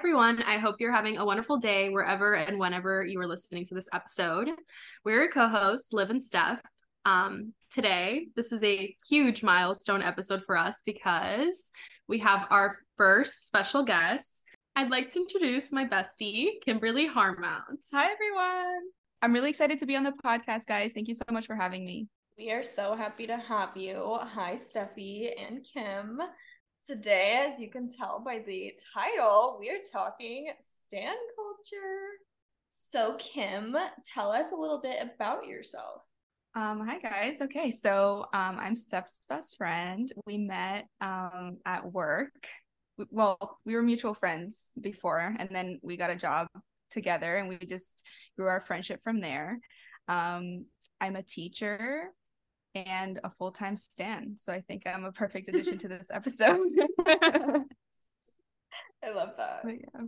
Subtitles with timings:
[0.00, 0.42] everyone.
[0.44, 3.86] I hope you're having a wonderful day wherever and whenever you are listening to this
[3.92, 4.48] episode.
[5.04, 6.62] We're your co hosts, Liv and Steph.
[7.04, 11.70] Um, today, this is a huge milestone episode for us because
[12.08, 14.46] we have our first special guest.
[14.74, 17.84] I'd like to introduce my bestie, Kimberly Harmount.
[17.92, 18.80] Hi, everyone.
[19.20, 20.94] I'm really excited to be on the podcast, guys.
[20.94, 22.08] Thank you so much for having me.
[22.38, 24.16] We are so happy to have you.
[24.18, 26.22] Hi, Steffi and Kim.
[26.90, 32.18] Today, as you can tell by the title, we are talking Stan culture.
[32.68, 33.76] So, Kim,
[34.12, 36.02] tell us a little bit about yourself.
[36.56, 37.40] Um, hi guys.
[37.42, 40.12] Okay, so um, I'm Steph's best friend.
[40.26, 42.48] We met um, at work.
[43.08, 46.48] Well, we were mutual friends before, and then we got a job
[46.90, 48.02] together, and we just
[48.36, 49.60] grew our friendship from there.
[50.08, 50.64] Um,
[51.00, 52.10] I'm a teacher
[52.74, 56.68] and a full time Stan, so I think I'm a perfect addition to this episode.
[59.02, 59.62] I love that.
[59.66, 60.00] yeah.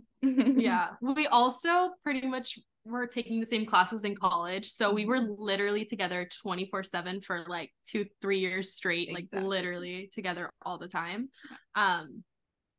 [0.55, 0.87] yeah.
[1.15, 4.69] We also pretty much were taking the same classes in college.
[4.71, 5.33] So we were Mm-hmm.
[5.41, 9.39] literally together 24 7 for like two, three years straight, Exactly.
[9.39, 11.29] like literally together all the time.
[11.75, 12.23] Um,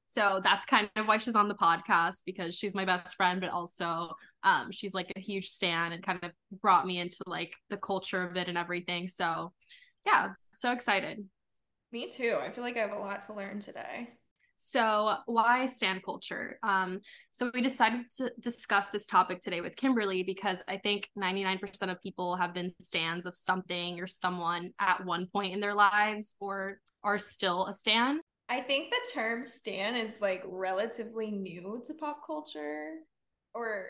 [0.06, 3.50] so that's kind of why she's on the podcast because she's my best friend, but
[3.50, 4.10] also
[4.44, 6.30] um she's like a huge stan and kind of
[6.60, 9.08] brought me into like the culture of it and everything.
[9.08, 9.52] So
[10.06, 11.24] yeah, so excited.
[11.92, 12.36] Me too.
[12.40, 14.08] I feel like I have a lot to learn today.
[14.56, 16.58] So, why stan culture?
[16.62, 17.00] Um,
[17.32, 22.00] so we decided to discuss this topic today with Kimberly because I think 99% of
[22.00, 26.78] people have been stans of something or someone at one point in their lives or
[27.02, 28.20] are still a stan.
[28.48, 32.94] I think the term stan is like relatively new to pop culture
[33.54, 33.86] or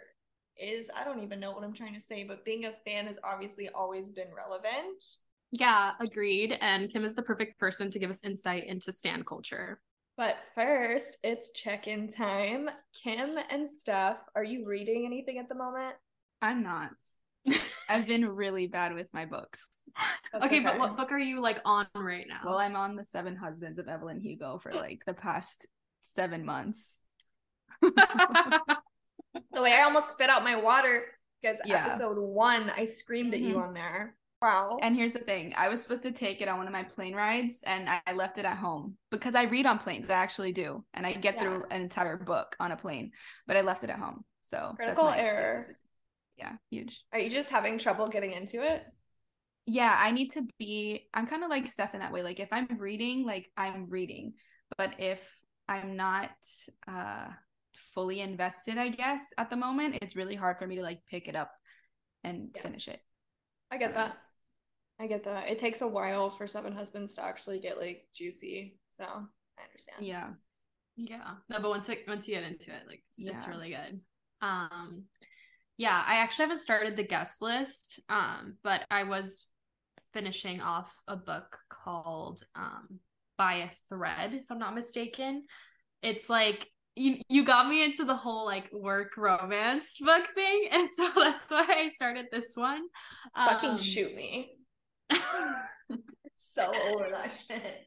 [0.57, 3.19] is I don't even know what I'm trying to say, but being a fan has
[3.25, 5.05] obviously always been relevant.
[5.57, 6.59] Yeah, agreed.
[6.61, 9.81] And Kim is the perfect person to give us insight into stan culture.
[10.17, 12.69] But first, it's check-in time.
[13.03, 15.95] Kim and Steph, are you reading anything at the moment?
[16.43, 16.91] I'm not.
[17.89, 19.69] I've been really bad with my books.
[20.33, 22.41] That's okay, but what book are you like on right now?
[22.45, 25.67] Well, I'm on the Seven Husbands of Evelyn Hugo for like the past
[26.01, 27.01] seven months.
[27.81, 27.93] the
[29.55, 31.05] way I almost spit out my water
[31.41, 31.87] because Yeah.
[31.87, 33.63] episode one, I screamed at you Mhm.
[33.69, 34.17] on there.
[34.45, 34.79] Wow.
[34.83, 37.15] And here's the thing I was supposed to take it on one of my plane
[37.15, 40.11] rides and I left it at home because I read on planes.
[40.11, 40.85] I actually do.
[40.93, 43.13] And I get through an entire book on a plane,
[43.47, 44.25] but I left it at home.
[44.43, 45.77] So Critical error.
[46.37, 47.03] Yeah, huge.
[47.13, 48.85] Are you just having trouble getting into it?
[49.65, 52.23] Yeah, I need to be, I'm kind of like Steph in that way.
[52.23, 54.35] Like if I'm reading, like I'm reading.
[54.77, 55.21] But if
[55.69, 56.33] I'm not
[56.87, 57.29] uh
[57.75, 61.29] fully invested, I guess, at the moment, it's really hard for me to like pick
[61.29, 61.51] it up
[62.23, 62.63] and Yeah.
[62.63, 63.01] finish it.
[63.71, 64.17] I get that.
[65.01, 65.49] I get that.
[65.49, 68.77] It takes a while for Seven Husbands to actually get like juicy.
[68.93, 70.07] So I understand.
[70.07, 70.29] Yeah.
[70.97, 71.35] Yeah.
[71.49, 74.01] No, but once it once you get into it, like it's, it's really good.
[74.41, 75.05] Um
[75.77, 77.99] yeah, I actually haven't started the guest list.
[78.09, 79.49] Um, but I was
[80.13, 83.01] finishing off a book called um
[83.37, 85.43] By a Thread, if I'm not mistaken.
[86.03, 90.89] It's like you you got me into the whole like work romance book thing, and
[90.93, 92.83] so that's why I started this one.
[93.35, 94.53] Fucking Um, shoot me.
[96.37, 97.87] So over that shit.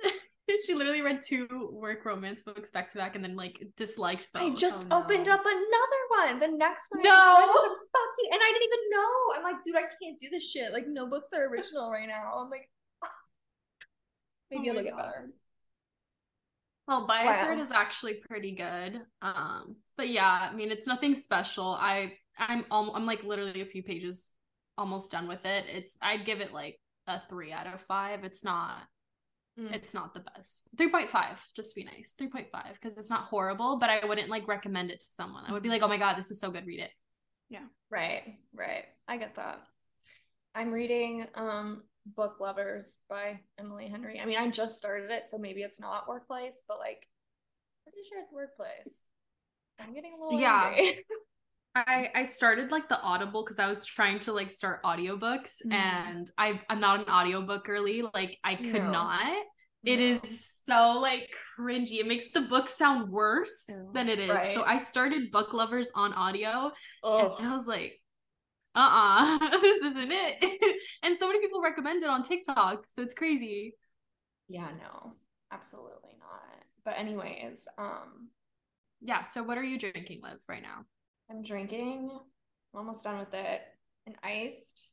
[0.66, 4.42] she literally read two work romance books back to back and then like disliked both.
[4.42, 5.34] I just Oh, opened no.
[5.34, 6.40] up another one.
[6.40, 7.10] The next one I No.
[7.10, 9.12] just read was a fucking and I didn't even know.
[9.36, 10.72] I'm like, dude, I can't do this shit.
[10.72, 12.38] Like no books are original right now.
[12.38, 12.70] I'm like
[14.50, 15.30] maybe Oh it'll get better.
[16.86, 17.52] Well, By Wow.
[17.60, 19.02] is actually pretty good.
[19.20, 21.66] Um, but yeah, I mean, it's nothing special.
[21.66, 24.30] I I'm I'm like literally a few pages
[24.78, 25.66] almost done with it.
[25.68, 28.24] It's I'd give it like a three out of five.
[28.24, 28.78] It's not
[29.58, 29.74] Mm.
[29.74, 30.68] it's not the best.
[30.76, 32.14] Three point five, just to be nice.
[32.16, 35.42] Three point five because it's not horrible, but I wouldn't like recommend it to someone.
[35.48, 36.64] I would be like, oh my god, this is so good.
[36.64, 36.92] Read it.
[37.50, 37.64] Yeah.
[37.90, 38.84] Right, right.
[39.08, 39.58] I get that.
[40.54, 44.20] I'm reading um Book Lovers by Emily Henry.
[44.20, 47.04] I mean, I just started it, so maybe it's not workplace, but like
[47.82, 49.08] pretty sure it's workplace.
[49.80, 50.72] I'm getting a little Yeah.
[51.74, 55.72] I I started like the Audible because I was trying to like start audiobooks Mhm.
[55.72, 58.02] and I I'm not an audiobook girly.
[58.14, 58.90] Like I could No.
[58.92, 59.46] not.
[59.84, 60.04] It No.
[60.04, 62.00] is so like cringy.
[62.00, 63.90] It makes the book sound worse Ew.
[63.94, 64.54] than it is.
[64.54, 66.72] So I started Book Lovers on audio
[67.04, 67.36] Ugh.
[67.38, 68.00] and I was like,
[68.74, 70.78] uh-uh, this isn't it.
[71.02, 72.84] and so many people recommend it on TikTok.
[72.88, 73.74] So it's crazy.
[74.48, 75.14] Yeah, no,
[75.52, 76.64] absolutely not.
[76.84, 78.30] But anyways, um,
[79.00, 79.22] Yeah.
[79.22, 80.84] So what are you drinking, Liv, right now?
[81.30, 82.10] I'm drinking.
[82.74, 83.60] I'm almost done with it.
[84.06, 84.92] An iced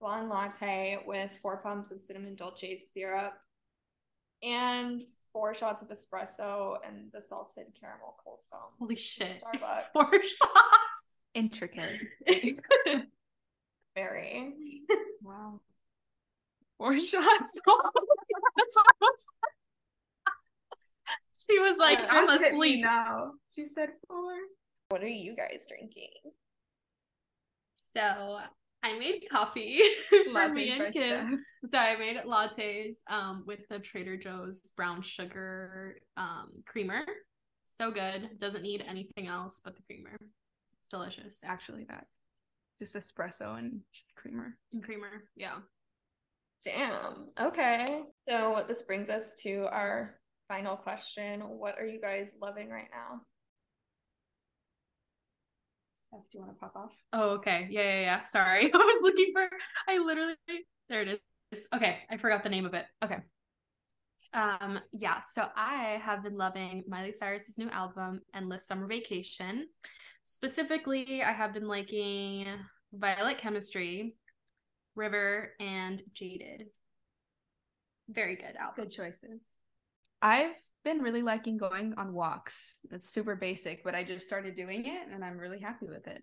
[0.00, 3.34] blonde latte with four pumps of cinnamon dolce syrup
[4.42, 5.02] and
[5.32, 8.60] four shots of espresso and the salted caramel cold foam.
[8.78, 9.42] Holy shit.
[9.42, 9.84] Starbucks.
[9.94, 11.20] Four shots.
[11.34, 12.00] Intricate.
[13.94, 14.52] Very.
[15.22, 15.60] Wow.
[16.78, 17.58] Four shots.
[21.48, 22.84] she was like, Yeah, I'm Just hit me asleep.
[22.84, 23.32] now.
[23.54, 24.34] She said four.
[24.92, 26.10] What are you guys drinking?
[27.96, 28.40] So
[28.82, 29.80] I made coffee
[30.30, 31.42] for me and Kim.
[31.72, 37.04] So I made lattes um with the Trader Joe's brown sugar um creamer.
[37.64, 38.38] So good.
[38.38, 40.18] Doesn't need anything else but the creamer.
[40.78, 41.42] It's delicious.
[41.42, 42.04] Actually, that.
[42.78, 43.80] Just espresso and
[44.14, 44.58] creamer.
[44.74, 45.24] And creamer.
[45.36, 45.54] Yeah.
[46.62, 47.28] Damn.
[47.40, 48.02] Okay.
[48.28, 50.16] So this brings us to our
[50.48, 51.40] final question.
[51.40, 53.22] What are you guys loving right now?
[56.12, 56.92] Steph, do you want to pop off?
[57.14, 57.68] Oh, okay.
[57.70, 58.20] Yeah, yeah, yeah.
[58.22, 58.70] Sorry.
[58.74, 59.48] I was looking for
[59.88, 60.36] I literally
[60.88, 61.20] there it
[61.52, 61.66] is.
[61.74, 62.84] Okay, I forgot the name of it.
[63.02, 63.16] Okay.
[64.34, 69.68] Um, yeah, so I have been loving Miley Cyrus's new album, Endless Summer Vacation.
[70.24, 72.46] Specifically, I have been liking
[72.92, 74.14] Violet Chemistry,
[74.94, 76.64] River, and Jaded.
[78.08, 78.84] Very good album.
[78.84, 79.40] Good choices.
[80.20, 80.52] I've
[80.84, 82.80] been really liking going on walks.
[82.90, 86.22] It's super basic, but I just started doing it and I'm really happy with it.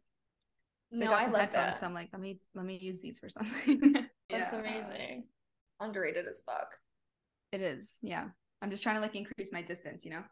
[0.94, 1.78] So no, I got I some love headphones, that.
[1.78, 3.80] so I'm like, let me let me use these for something.
[4.30, 4.60] That's Yeah.
[4.60, 5.24] amazing.
[5.80, 6.70] Underrated as fuck.
[7.52, 8.26] It is, yeah.
[8.62, 10.24] I'm just trying to like increase my distance, you know.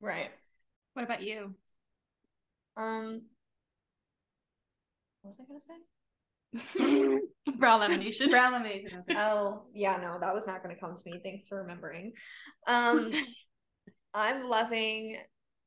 [0.00, 0.30] Right.
[0.94, 1.54] What about you?
[2.76, 3.22] Um.
[5.22, 5.74] What was I gonna say?
[7.58, 8.30] Brow lamination.
[8.30, 9.02] Brow lamination.
[9.10, 11.20] Oh, yeah, no, that was not going to come to me.
[11.22, 12.12] Thanks for remembering.
[12.66, 13.12] Um,
[14.14, 15.16] I'm loving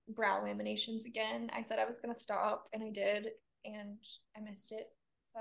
[0.09, 1.49] brow laminations again.
[1.53, 3.29] I said I was going to stop and I did,
[3.65, 3.97] and
[4.37, 4.85] I missed it.
[5.25, 5.39] So,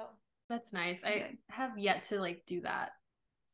[0.48, 1.02] That's nice.
[1.04, 2.92] I have yet to like do that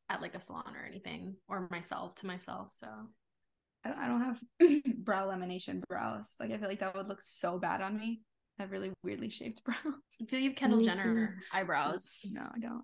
[0.09, 2.73] at like a salon or anything or myself to myself.
[2.73, 2.87] So
[3.85, 4.41] I don't, I don't have
[5.05, 6.35] brow lamination brows.
[6.39, 8.21] Like I feel like that would look so bad on me.
[8.61, 9.79] I have really weirdly shaped brows.
[10.21, 12.27] I feel you have Kendall Jenner eyebrows.
[12.31, 12.83] No, I don't.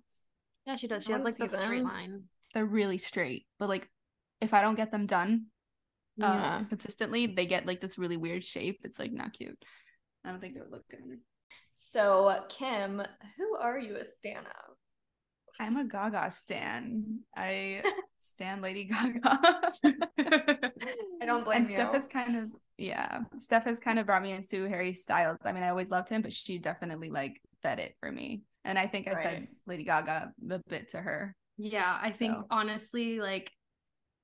[0.65, 1.03] Yeah, she does.
[1.03, 1.87] She I has like the see straight them.
[1.87, 2.23] line.
[2.55, 3.87] They're really straight, but like
[4.41, 5.45] if I don't get them done
[6.19, 8.79] uh, consistently, they get like this really weird shape.
[8.85, 9.63] It's like not cute.
[10.25, 11.19] I don't think it would look good.
[11.77, 13.03] so Kim,
[13.37, 14.75] who are you a stan of?
[15.59, 17.19] I'm a Gaga stan.
[17.35, 17.83] I
[18.17, 19.19] stan Lady Gaga.
[19.23, 19.71] I
[21.25, 21.75] don't blame and you.
[21.75, 23.21] Steph has kind of yeah.
[23.37, 25.39] Steph has kind of brought me into Harry Styles.
[25.45, 28.43] I mean, I always loved him, but she definitely like fed it for me.
[28.65, 31.35] And I think I fed Lady Gaga a bit to her.
[31.57, 33.49] Yeah, I think So- honestly, like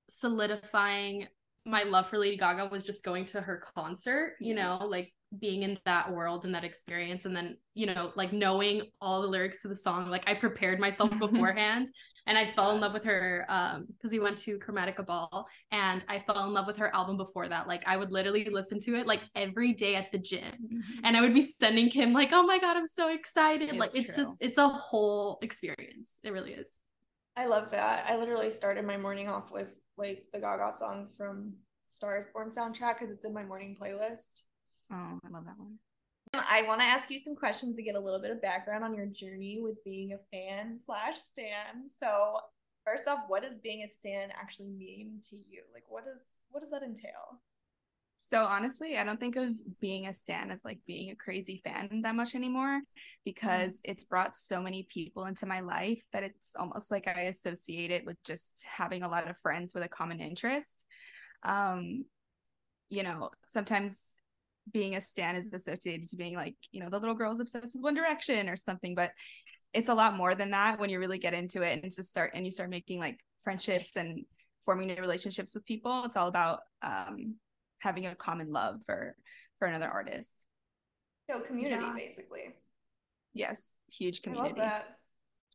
[0.09, 1.27] solidifying
[1.65, 4.77] my love for Lady Gaga was just going to her concert, you Yeah.
[4.77, 7.25] know, like being in that world and that experience.
[7.25, 10.79] And then, you know, like knowing all the lyrics to the song, like I prepared
[10.79, 11.87] myself beforehand
[12.25, 13.11] and I fell in love with Yes.
[13.13, 16.93] her um because we went to Chromatica Ball and I fell in love with her
[16.95, 17.67] album before that.
[17.67, 20.53] Like I would literally listen to it like every day at the gym
[21.03, 23.95] and I would be sending Kim like, "Oh my god, I'm so excited!" like It's
[23.95, 24.23] it's true.
[24.23, 26.19] just it's a whole experience.
[26.23, 26.77] It really is.
[27.35, 28.05] I love that.
[28.07, 31.53] I literally started my morning off with like the Gaga songs from
[31.87, 34.43] Stars Born soundtrack because it's in my morning playlist.
[34.91, 35.77] Oh, I love that one.
[36.33, 38.95] I want to ask you some questions to get a little bit of background on
[38.95, 41.87] your journey with being a fan slash stan.
[41.87, 42.39] So,
[42.85, 45.61] first off, what does being a stan actually mean to you?
[45.73, 47.41] Like, what does what does that entail?
[48.15, 49.49] So honestly, I don't think of
[49.81, 52.79] being a stan as like being a crazy fan that much anymore
[53.25, 57.91] because it's brought so many people into my life that it's almost like I associate
[57.91, 60.85] it with just having a lot of friends with a common interest.
[61.43, 62.05] Um,
[62.89, 64.15] you know, sometimes
[64.71, 67.83] being a stan is associated to being like, you know, the little girl's obsessed with
[67.83, 69.11] One Direction or something, but
[69.73, 72.31] it's a lot more than that when you really get into it and just start
[72.33, 74.23] and you start making like friendships and
[74.63, 76.03] forming new relationships with people.
[76.05, 77.35] It's all about um
[77.79, 79.15] having a common love for
[79.59, 80.45] for another artist.
[81.29, 81.93] So, community, Yeah.
[81.95, 82.55] basically.
[83.33, 84.61] Yes, huge I love community.
[84.61, 84.85] that.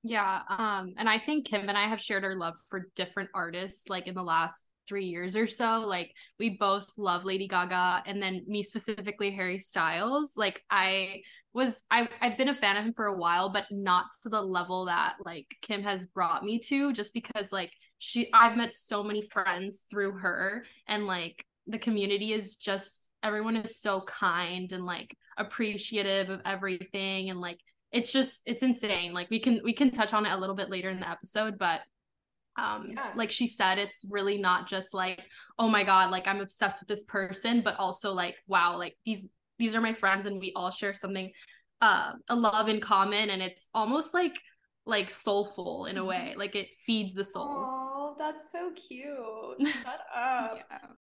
[0.03, 3.89] Yeah, um, and I think Kim and I have shared our love for different artists
[3.89, 5.85] like in the last three years or so.
[5.87, 10.35] Like we both love Lady Gaga, and then me specifically Harry Styles.
[10.37, 14.07] Like I was, I I've been a fan of him for a while, but not
[14.23, 16.93] to the level that like Kim has brought me to.
[16.93, 22.33] Just because like she, I've met so many friends through her, and like the community
[22.33, 27.59] is just everyone is so kind and like appreciative of everything, and like
[27.93, 30.69] it's just it's insane like we can we can touch on it a little bit
[30.69, 31.81] later in the episode but
[32.59, 33.13] um Yeah.
[33.17, 35.21] like she said it's really not just like
[35.59, 39.27] oh my god like i'm obsessed with this person but also like wow like these
[39.59, 41.31] these are my friends and we all share something
[41.81, 44.39] uh a love in common and it's almost like
[44.87, 47.67] like soulful in a way like it feeds the soul
[48.11, 49.69] Oh, that's so cute.
[49.69, 50.59] Shut up.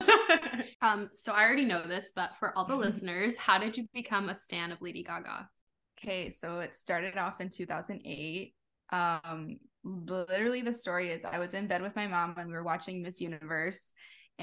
[0.09, 0.63] Yeah.
[0.83, 2.81] um, so I already know this, but for all the Mhm.
[2.81, 5.49] listeners, how did you become a stan of Lady Gaga?
[5.99, 8.55] Okay, so it started off in 2008.
[8.91, 12.64] Um, literally, the story is I was in bed with my mom and we were
[12.64, 13.93] watching Miss Universe,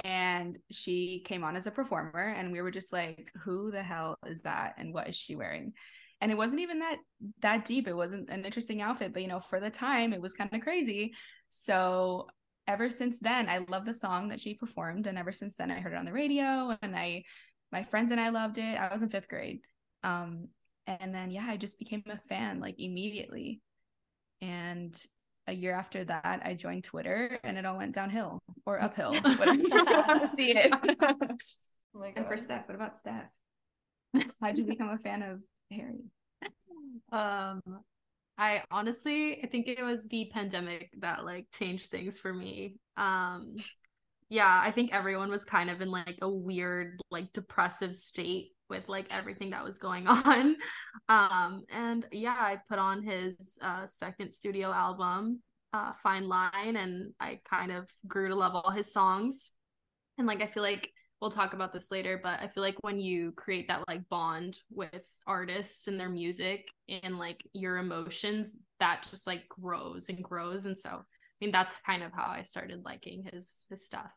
[0.03, 4.17] and she came on as a performer, and we were just like, "Who the hell
[4.25, 4.75] is that?
[4.77, 5.73] And what is she wearing?"
[6.21, 6.97] And it wasn't even that
[7.41, 7.88] that deep.
[7.88, 10.62] It wasn't an interesting outfit, but you know, for the time, it was kind of
[10.62, 11.13] crazy.
[11.50, 12.27] So
[12.67, 15.79] ever since then, I love the song that she performed, and ever since then, I
[15.79, 17.23] heard it on the radio, and I,
[17.71, 18.79] my friends and I loved it.
[18.79, 19.59] I was in fifth grade.
[20.03, 20.50] Um,
[20.85, 23.62] and then yeah i just became a fan like immediately
[24.41, 25.01] and
[25.47, 29.55] a year after that i joined twitter and it all went downhill or uphill whatever
[29.55, 30.71] you want to see it
[31.95, 32.39] Oh my and for God.
[32.39, 33.29] steph what about steph
[34.41, 36.03] how'd you become a fan of harry
[37.12, 37.62] Um,
[38.38, 42.75] I honestly, I think it was the pandemic that like changed things for me.
[42.97, 43.63] Um,
[44.29, 48.88] yeah, I think everyone was kind of in like a weird, like depressive state with
[48.89, 50.55] like everything that was going on.
[51.10, 55.41] Um, and yeah, I put on his uh second studio album,
[55.74, 59.51] uh Fine Line, and I kind of grew to love all his songs.
[60.17, 60.91] And like I feel like
[61.22, 64.60] we'll talk about this later, but I feel like when you create that like bond
[64.70, 70.65] with artists and their music and like your emotions, that just like grows and grows.
[70.65, 71.01] And so I
[71.39, 74.12] mean that's kind of how I started liking his his stuff.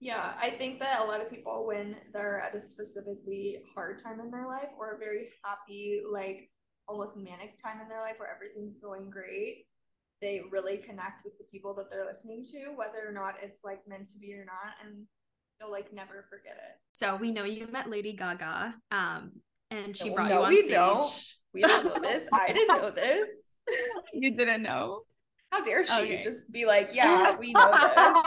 [0.00, 4.20] Yeah, I think that a lot of people, when they're at a specifically hard time
[4.20, 6.50] in their life or a very happy, like
[6.86, 9.66] almost manic time in their life where everything's going great,
[10.22, 13.80] they really connect with the people that they're listening to, whether or not it's like
[13.88, 15.04] meant to be or not, and
[15.58, 16.78] they'll like never forget it.
[16.92, 18.74] So we know you met Lady Gaga.
[18.92, 19.32] Um
[19.70, 20.70] and she No, brought no, you on we stage.
[20.70, 21.12] don't.
[21.54, 22.28] We don't know this.
[22.32, 23.30] I didn't know this.
[24.12, 25.00] you didn't know
[25.50, 26.22] How dare she Okay.
[26.22, 28.22] just be like, yeah, we know this.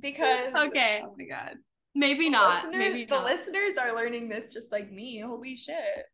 [0.00, 1.02] Because okay.
[1.04, 1.56] oh my god
[1.94, 2.64] Maybe the not.
[2.64, 3.24] listener- Maybe the not.
[3.26, 5.18] listeners are learning this just like me.
[5.20, 6.06] Holy shit.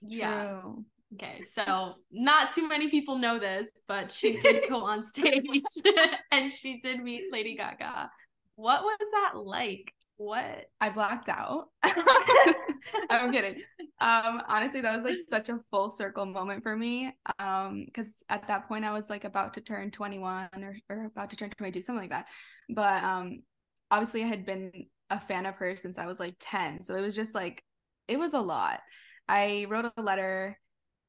[0.00, 0.60] yeah.
[0.60, 0.84] True.
[1.14, 5.44] Okay, so not too many people know this, but she did go on stage
[6.32, 8.10] and she did meet Lady Gaga.
[8.56, 9.92] What was that like?
[10.16, 10.66] What?
[10.80, 11.66] I blacked out.
[13.10, 13.62] I'm kidding.
[14.00, 17.12] Um, honestly, that was like such a full circle moment for me.
[17.38, 21.30] Um, because at that point I was like about to turn 21 or, or about
[21.30, 22.28] to turn 22, something like that.
[22.68, 23.42] But um,
[23.90, 26.82] obviously I had been a fan of her since I was like 10.
[26.82, 27.62] So it was just like
[28.08, 28.80] it was a lot.
[29.28, 30.58] I wrote a letter.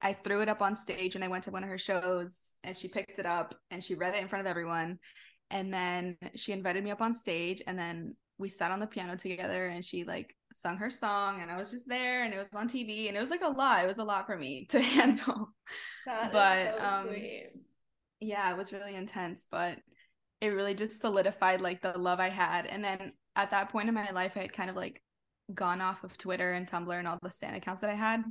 [0.02, 2.76] I threw it up on stage when I went to one of her shows and
[2.78, 5.00] she picked it up and she read it in front of everyone.
[5.50, 9.16] And then she invited me up on stage and then we sat on the piano
[9.16, 12.48] together and she like sung her song and I was just there and it was
[12.54, 13.84] on TV and it was like a lot.
[13.84, 15.50] It was a lot for me to handle.
[16.06, 17.50] That But, so um, sweet.
[18.20, 19.78] Yeah, it was really intense, but
[20.42, 22.68] it really just solidified like the love I had.
[22.68, 25.02] And then at that point in my life, I had kind of like
[25.54, 28.24] gone off of Twitter and Tumblr and all the Stan accounts that I had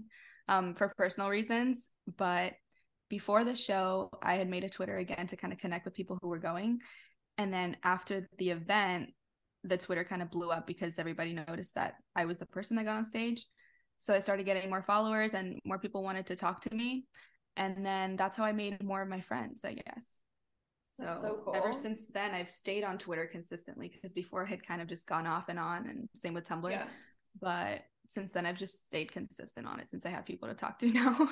[0.48, 1.90] um, for personal reasons.
[2.16, 2.54] But
[3.08, 6.18] before the show, I had made a Twitter again to kind of connect with people
[6.20, 6.80] who were going.
[7.38, 9.10] And then after the event,
[9.66, 12.84] the Twitter kind of blew up because everybody noticed that I was the person that
[12.84, 13.44] got on stage.
[13.98, 17.06] So I started getting more followers and more people wanted to talk to me.
[17.56, 20.18] And then that's how I made more of my friends, I guess.
[20.80, 24.80] So, so ever since then, I've stayed on Twitter consistently because before it had kind
[24.80, 26.70] of just gone off and on, and same with Tumblr.
[26.70, 26.86] Yeah.
[27.40, 30.78] But since then, I've just stayed consistent on it since I have people to talk
[30.78, 31.28] to now.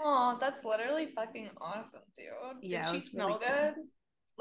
[0.00, 2.60] Oh, that's literally fucking awesome, dude.
[2.60, 3.84] Did Yeah, she smell really cool.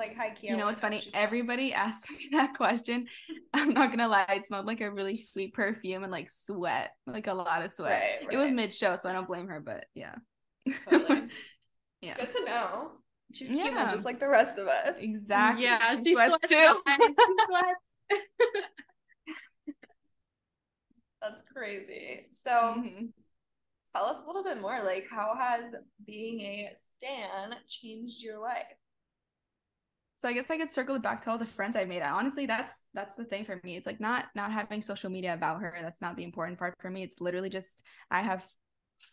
[0.01, 0.07] Good?
[0.07, 0.47] Like high key.
[0.47, 1.03] you know what's funny?
[1.13, 3.07] Everybody asks me that question.
[3.53, 7.27] I'm not gonna lie, it smelled like a really sweet perfume and like sweat, like
[7.27, 8.01] a lot of sweat.
[8.21, 10.15] Right, It was mid show, so I don't blame her, but yeah.
[10.89, 11.23] Totally.
[12.01, 12.15] yeah.
[12.17, 12.91] Good to know.
[13.33, 14.95] She's human, just like the rest of us.
[14.99, 15.63] Exactly.
[15.63, 16.75] Yeah, she sweats too.
[16.97, 17.13] She
[17.47, 17.81] sweats.
[21.21, 22.27] That's crazy.
[22.43, 23.13] So Mhm.
[23.93, 24.81] tell us a little bit more.
[24.83, 25.73] Like, how has
[26.05, 28.65] being a stan changed your life?
[30.21, 32.03] So i guess i could circle it back to all the friends i made.
[32.03, 33.75] Honestly that's that's the thing for me.
[33.75, 36.91] It's like not not having social media about her that's not the important part for
[36.91, 37.01] me.
[37.01, 38.45] It's literally just i have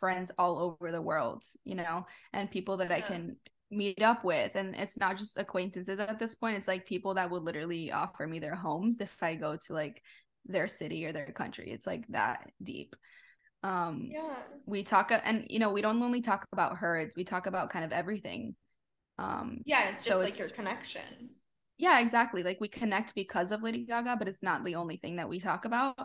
[0.00, 3.37] friends all over the world you know and people that i can
[3.71, 4.55] meet up with.
[4.55, 6.57] And it's not just acquaintances at this point.
[6.59, 10.03] It's like people that would literally offer me their homes if i go to like
[10.45, 11.71] their city or their country.
[11.71, 12.95] It's like that deep.
[13.62, 14.37] Um Yeah.
[14.67, 17.71] we talk and you know we don't only talk about her it's we talk about
[17.71, 18.55] kind of everything
[19.18, 21.30] um Yeah, it's So just like it's- your connection.
[21.78, 25.16] yeah exactly like we connect because of lady gaga but it's not the only thing
[25.16, 25.96] that we talk about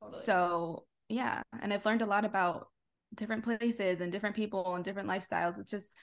[0.00, 0.20] Totally.
[0.22, 2.66] so yeah and i've learned a lot about
[3.14, 5.94] different places and different people and different lifestyles it's just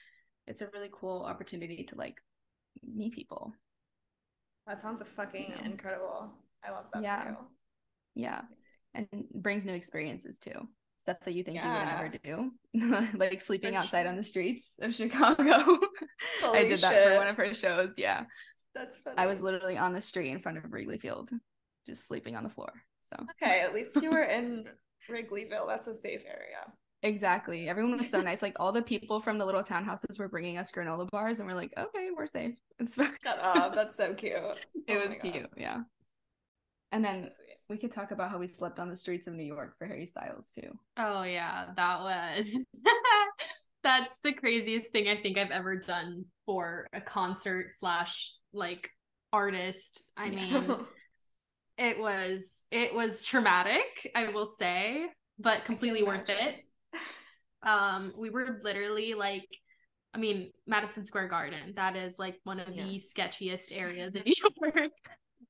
[0.46, 2.18] it's a really cool opportunity to like
[2.82, 3.52] meet people
[4.66, 5.64] That sounds fucking Yeah.
[5.64, 6.32] incredible.
[6.64, 7.34] I love that Yeah.
[8.14, 8.42] Yeah.
[8.94, 10.68] And brings new experiences too.
[11.00, 11.96] Stuff that you think Yeah.
[11.96, 12.50] you would never
[13.08, 13.08] do.
[13.18, 14.10] like sleeping For outside sure.
[14.10, 15.78] on the streets of Chicago.
[16.44, 17.08] I did that shit.
[17.08, 17.94] for one of her shows.
[17.96, 18.24] Yeah.
[18.74, 19.16] That's funny.
[19.16, 21.30] I was literally on the street in front of Wrigley Field,
[21.86, 22.70] just sleeping on the floor.
[23.02, 23.62] So okay.
[23.62, 24.66] At least you were in
[25.10, 25.66] Wrigleyville.
[25.66, 26.70] That's a safe area.
[27.02, 27.66] exactly.
[27.68, 28.42] Everyone was so nice.
[28.42, 31.54] Like all the people from the little townhouses were bringing us granola bars and we're
[31.56, 32.58] like, okay, we're safe.
[32.78, 33.14] It's fine.
[33.24, 33.74] Shut up.
[33.74, 34.34] That's so cute.
[34.86, 35.48] It Oh was cute.
[35.56, 35.78] Yeah.
[36.92, 37.30] And then
[37.68, 40.06] we could talk about how we slept on the streets of New York for Harry
[40.06, 40.70] Styles too.
[40.96, 42.58] Oh yeah, that was
[43.82, 48.88] that's the craziest thing I think I've ever done for a concert slash like
[49.32, 50.02] artist.
[50.16, 50.60] I Yeah.
[50.60, 50.76] mean,
[51.78, 55.06] it was it was traumatic, I will say,
[55.38, 56.56] but completely worth it.
[57.62, 59.46] Um, we were literally like
[60.12, 61.74] I mean, Madison Square Garden.
[61.76, 62.84] That is like one of Yeah.
[62.84, 64.90] the sketchiest areas in New York.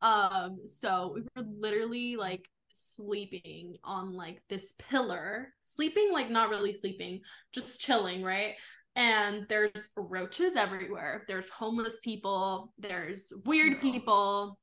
[0.03, 6.73] Um, so we were literally like sleeping on like this pillar, sleeping like not really
[6.73, 7.21] sleeping,
[7.53, 8.55] just chilling, right?
[8.97, 11.25] And there's roaches everywhere.
[11.29, 14.59] There's homeless people, there's weird people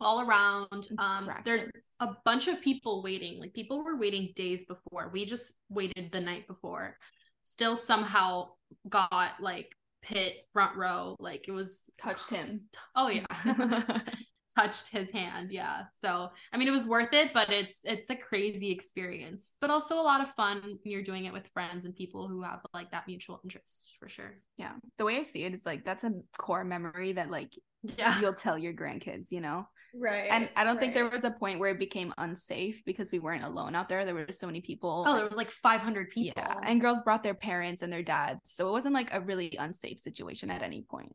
[0.00, 0.88] all around.
[0.98, 1.68] Um, there's
[2.00, 3.40] a bunch of people waiting.
[3.40, 5.10] Like people were waiting days before.
[5.12, 6.96] We just waited the night before.
[7.42, 8.50] Still somehow
[8.88, 9.72] got like
[10.02, 11.16] pit front row.
[11.18, 12.62] Like it was touched him.
[12.94, 13.26] oh yeah.
[14.58, 15.82] Touched his hand, yeah.
[15.92, 19.56] So I mean it was worth it, but it's it's a crazy experience.
[19.60, 22.42] But also a lot of fun when you're doing it with friends and people who
[22.42, 24.38] have like that mutual interest for sure.
[24.56, 24.72] Yeah.
[24.96, 27.52] The way I see it, it's like that's a core memory that like
[27.96, 28.18] Yeah.
[28.20, 29.66] you'll tell your grandkids, you know?
[29.94, 30.28] Right.
[30.30, 33.44] And I don't think there was a point where it became unsafe because we weren't
[33.44, 34.04] alone out there.
[34.04, 35.04] There were so many people.
[35.06, 36.34] Oh, there was like 500 people.
[36.36, 36.54] yeah.
[36.62, 38.50] And girls brought their parents and their dads.
[38.50, 41.14] So it wasn't like a really unsafe situation at any point.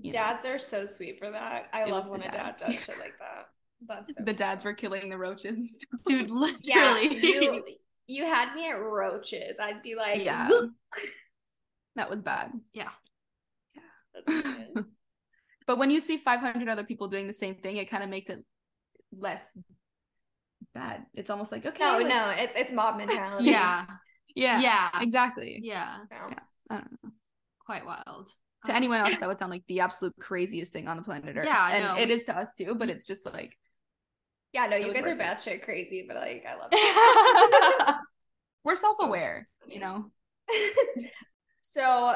[0.00, 0.18] You know.
[0.18, 1.68] dads are so sweet for that.
[1.72, 2.58] I It love when a dad dads.
[2.60, 3.46] does shit like that.
[3.86, 4.38] That's so the cool.
[4.38, 5.76] dads were killing the roaches.
[6.06, 6.30] Dude,
[6.62, 7.16] Yeah, literally.
[7.22, 7.64] you
[8.06, 9.56] you had me at roaches.
[9.60, 10.48] I'd be like, Yeah.
[11.96, 12.52] That was bad.
[12.72, 12.88] yeah.
[14.14, 14.74] That's insane.
[15.66, 18.28] But when you see 500 other people doing the same thing, it kind of makes
[18.28, 18.44] it
[19.16, 19.56] less
[20.74, 21.06] bad.
[21.14, 21.82] It's almost like, okay.
[21.82, 23.46] no, like- no, it's it's mob mentality.
[23.50, 23.86] Yeah.
[24.34, 24.60] Yeah.
[24.60, 24.90] Yeah.
[25.00, 25.60] Exactly.
[25.62, 25.96] Yeah.
[26.10, 26.16] No.
[26.70, 27.10] I don't know.
[27.64, 28.30] Quite wild.
[28.64, 31.36] To Um, anyone else, that would sound like the absolute craziest thing on the planet
[31.36, 31.44] Earth.
[31.46, 31.96] Yeah, I and know.
[31.98, 33.58] it is to us too, but it's just like
[34.52, 35.22] Yeah, no, you was guys are worth it.
[35.22, 37.96] batshit crazy, but like I love it.
[38.64, 40.10] we're self-aware, you know.
[41.60, 42.14] so,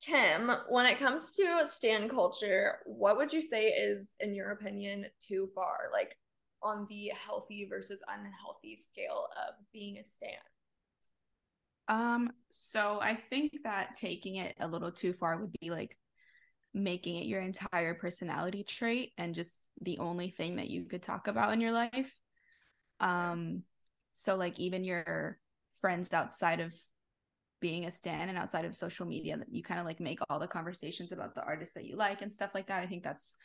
[0.00, 5.06] Kim, when it comes to stan culture, what would you say is, in your opinion,
[5.20, 5.88] too far?
[5.92, 6.16] Like
[6.62, 10.30] on the healthy versus unhealthy scale of being a stan?
[11.92, 15.94] Um, so I think that taking it a little too far would be like
[16.72, 21.28] making it your entire personality trait and just the only thing that you could talk
[21.28, 22.16] about in your life.
[22.98, 23.64] Um,
[24.14, 25.38] so like even your
[25.82, 26.72] friends outside of
[27.60, 30.38] being a stan and outside of social media that you kind of like make all
[30.38, 32.80] the conversations about the artists that you like and stuff like that.
[32.80, 33.36] I think that's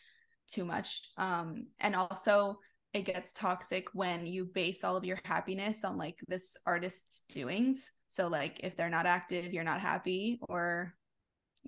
[0.48, 1.02] too much.
[1.18, 2.60] Um, and also
[2.94, 7.90] it gets toxic when you base all of your happiness on like this artist's doings.
[8.18, 10.96] So like if they're not active, you're not happy, or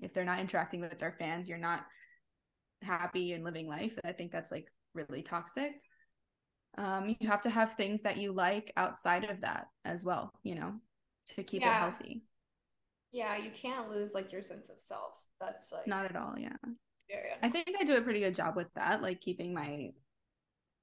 [0.01, 1.85] if they're not interacting with their fans, you're not
[2.81, 3.95] happy and living life.
[4.03, 5.73] I think that's like really toxic.
[6.75, 10.55] Um, you have to have things that you like outside of that as well, you
[10.55, 10.73] know,
[11.35, 12.23] to keep it healthy.
[13.11, 15.13] Yeah, you can't lose like your sense of self.
[15.39, 16.57] That's like Not at all, yeah.
[17.11, 19.91] very I think I do a pretty good job with that, like keeping my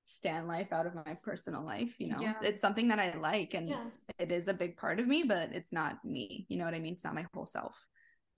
[0.09, 2.21] stan life out of my personal life, you know.
[2.21, 2.35] Yeah.
[2.41, 3.85] It's something that I like and yeah.
[4.21, 6.47] it is a big part of me, but it's not me.
[6.49, 6.95] You know what I mean?
[6.95, 7.85] It's not my whole self.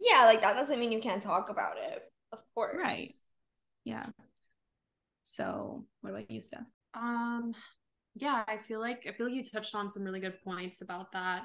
[0.00, 2.02] Yeah, like that doesn't mean you can't talk about it.
[2.32, 2.78] Of course.
[2.78, 3.08] Right.
[3.84, 4.06] Yeah.
[5.24, 6.64] So what about you, Steph?
[6.94, 7.52] Um
[8.14, 11.12] yeah, I feel like I feel like you touched on some really good points about
[11.12, 11.42] that.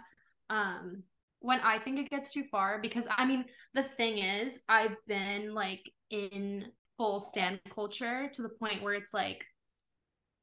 [0.50, 1.04] Um
[1.40, 5.54] when I think it gets too far because I mean the thing is I've been
[5.54, 9.44] like in full stan culture to the point where it's like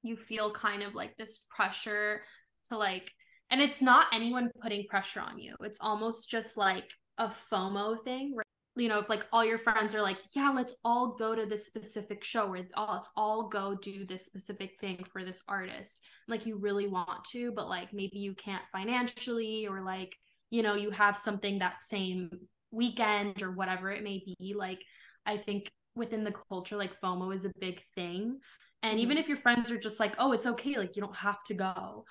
[0.03, 2.23] you feel kind of like this pressure
[2.69, 3.11] to like
[3.51, 5.57] and it's not anyone putting pressure on you.
[5.63, 8.45] It's almost just like a FOMO thing where
[8.77, 11.67] you know, if like all your friends are like, yeah, let's all go to this
[11.67, 16.01] specific show or oh, let's all go do this specific thing for this artist.
[16.29, 20.15] Like you really want to, but like maybe you can't financially or like,
[20.51, 22.31] you know, you have something that same
[22.71, 24.55] weekend or whatever it may be.
[24.57, 24.81] Like
[25.27, 28.39] I think within the culture, like FOMO is a big thing.
[28.83, 31.43] And even if your friends are just like, oh, it's okay, like you don't have
[31.45, 32.05] to go.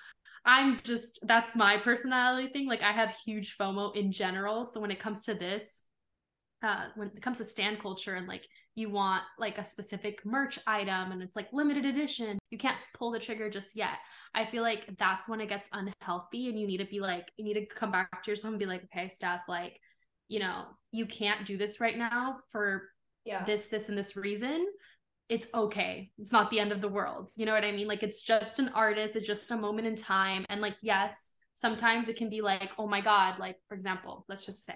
[0.44, 2.66] I'm just that's my personality thing.
[2.66, 4.66] Like I have huge FOMO in general.
[4.66, 5.84] So when it comes to this,
[6.62, 10.58] uh when it comes to stan culture and like you want like a specific merch
[10.66, 13.96] item and it's like limited edition you can't pull the trigger just yet
[14.34, 17.44] i feel like that's when it gets unhealthy and you need to be like you
[17.46, 19.80] need to come back to yourself and be like okay steph like
[20.28, 22.90] you know you can't do this right now for
[23.24, 23.42] Yeah.
[23.46, 24.66] this this and this reason
[25.30, 26.10] it's okay.
[26.18, 27.30] It's not the end of the world.
[27.36, 27.88] You know what i mean?
[27.88, 30.44] Like it's just an artist it's just a moment in time.
[30.50, 34.46] And like yes sometimes it can be like oh my god like for example let's
[34.46, 34.74] just say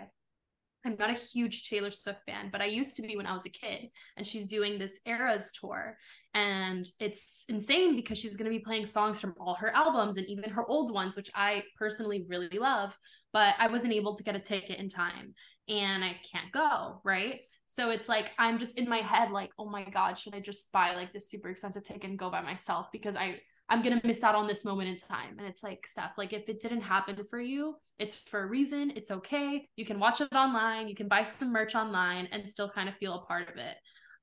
[0.85, 3.47] i'm not a huge taylor swift fan but i used to be when i was
[3.47, 3.89] a kid
[4.19, 5.97] and she's doing this eras tour.
[6.37, 10.27] And it's insane because she's going to be playing songs from all her albums and
[10.27, 12.97] even her old ones which i personally really love
[13.33, 15.35] but i wasn't able to get a ticket in time
[15.69, 17.41] and I can't go, right?
[17.67, 20.71] So it's like I'm just in my head like, oh my god, should I just
[20.73, 23.37] buy like this super expensive ticket and go by myself because I
[23.69, 25.39] I'm going to miss out on this moment in time.
[25.39, 28.93] And it's like stuff like if it didn't happen for you, it's for a reason,
[28.95, 29.67] it's okay.
[29.77, 32.97] You can watch it online, you can buy some merch online and still kind of
[32.97, 33.77] feel a part of it.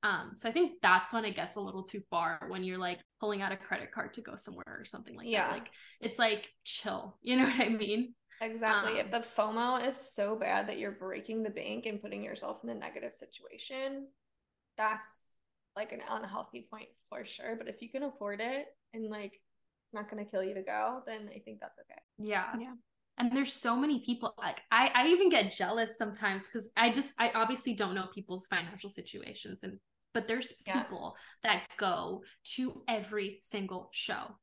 [0.04, 3.00] Um, so I think that's when it gets a little too far when you're like
[3.20, 5.48] pulling out a credit card to go somewhere or something like Yeah.
[5.48, 5.52] that.
[5.54, 5.68] Like
[6.00, 7.18] it's like chill.
[7.24, 8.14] You know what I mean?
[8.42, 9.00] Exactly.
[9.00, 12.64] if Um, the FOMO is so bad that you're breaking the bank and putting yourself
[12.64, 14.08] in a negative situation,
[14.78, 15.32] that's
[15.76, 17.56] like an unhealthy point for sure.
[17.56, 21.04] But if you can afford it and like it's not gonna kill you to go,
[21.06, 22.02] then I think that's okay.
[22.18, 22.48] Yeah.
[22.60, 22.74] Yeah.
[23.18, 27.14] And there's so many people like I I even get jealous sometimes cuz I just
[27.20, 29.80] I obviously don't know people's financial situations and
[30.14, 30.84] but there's Yeah.
[30.84, 32.24] people that go
[32.56, 34.38] to every single show.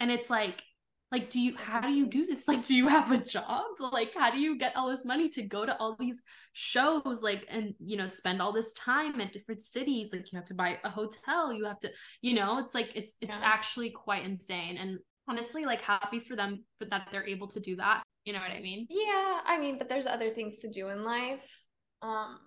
[0.00, 0.62] And it's like
[1.10, 2.46] like do you how do you do this?
[2.48, 3.64] Like do you have a job?
[3.80, 6.20] Like how do you get all this money to go to all these
[6.52, 10.10] shows like and you know spend all this time at different cities?
[10.12, 11.90] Like you have to buy a hotel, you have to
[12.20, 13.40] you know, it's like it's it's Yeah.
[13.42, 17.76] actually quite insane and honestly like happy for them for that they're able to do
[17.76, 20.88] that you know what i mean Yeah, I mean, but there's other things to do
[20.88, 21.64] in life.
[22.02, 22.38] Um,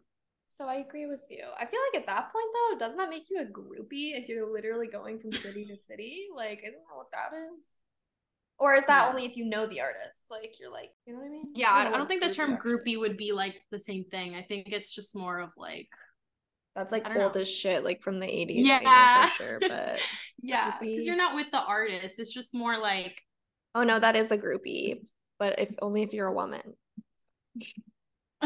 [0.47, 1.43] so I agree with you.
[1.57, 4.51] I feel like at that point though, doesn't that make you a groupie if you're
[4.51, 6.27] literally going from city to city?
[6.35, 7.77] Like, isn't that what that is?
[8.61, 9.09] Or is that Yeah.
[9.09, 10.25] only if you know the artist?
[10.29, 11.51] Like, you're like, you know what I mean?
[11.55, 14.43] yeah i, I don't think the term groupie would be like the same thing i
[14.43, 15.89] think it's just more of like
[16.75, 18.65] That's like I don't old as shit, like from the 80s.
[18.65, 19.25] Yeah.
[19.25, 19.59] for sure.
[19.67, 19.99] But
[20.43, 23.21] yeah because you're not with the artist it's just more like
[23.75, 25.01] oh no, that is a groupie.
[25.39, 26.61] But if only if you're a woman.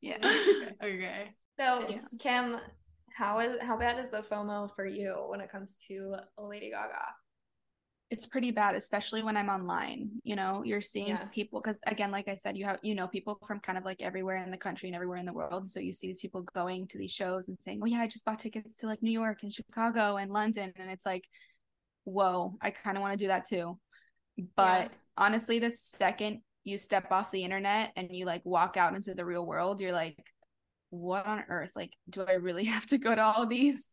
[0.00, 0.18] Yeah.
[0.84, 1.98] okay So Yeah.
[2.20, 2.56] Kim,
[3.16, 7.06] how is how bad is the FOMO for you when it comes to Lady Gaga?
[8.10, 11.24] It's pretty bad especially when i'm online you know you're seeing Yeah.
[11.32, 14.02] people because again like i said you have you know people from kind of like
[14.02, 16.86] everywhere in the country and everywhere in the world so you see these people going
[16.88, 19.38] to these shows and saying oh yeah i just bought tickets to like new york
[19.42, 21.24] and chicago and london and it's like
[22.04, 23.78] whoa i kind of want to do that too.
[24.56, 29.14] But honestly the second you step off the internet and you like walk out into
[29.14, 30.16] the real world you're like
[30.90, 31.70] what on earth?
[31.74, 33.90] Like do i really have to go to all these?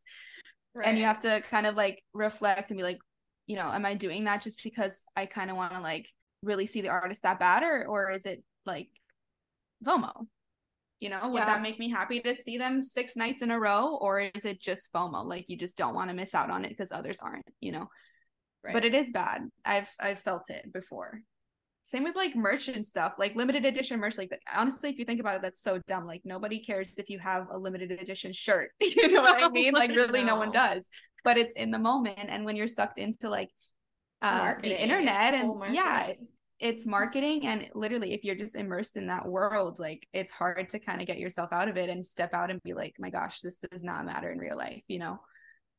[0.84, 3.00] And you have to kind of like reflect and be like
[3.52, 6.08] you know am i doing that just because i kind of want to like
[6.42, 8.88] really see the artist that bad or or is it like
[9.86, 10.14] fomo?
[11.02, 11.46] You know would Yeah.
[11.48, 14.62] that make me happy to see them six nights in a row or is it
[14.62, 15.26] just fomo?
[15.26, 17.90] Like you just don't want to miss out on it because others aren't you know?
[18.64, 18.74] Right.
[18.74, 19.42] but it is bad.
[19.66, 21.20] I've i've felt it before
[21.84, 25.20] same with like merch and stuff like limited edition merch like honestly if you think
[25.20, 28.72] about it that's so dumb like nobody cares if you have a limited edition shirt
[28.80, 29.74] you know what i mean?
[29.74, 30.90] Like really no one does
[31.24, 33.50] but it's in the moment and when you're sucked into like
[34.22, 36.14] uh, the internet and yeah
[36.60, 40.78] it's marketing and literally if you're just immersed in that world like it's hard to
[40.78, 43.40] kind of get yourself out of it and step out and be like my gosh
[43.40, 45.20] this does not matter in real life you know?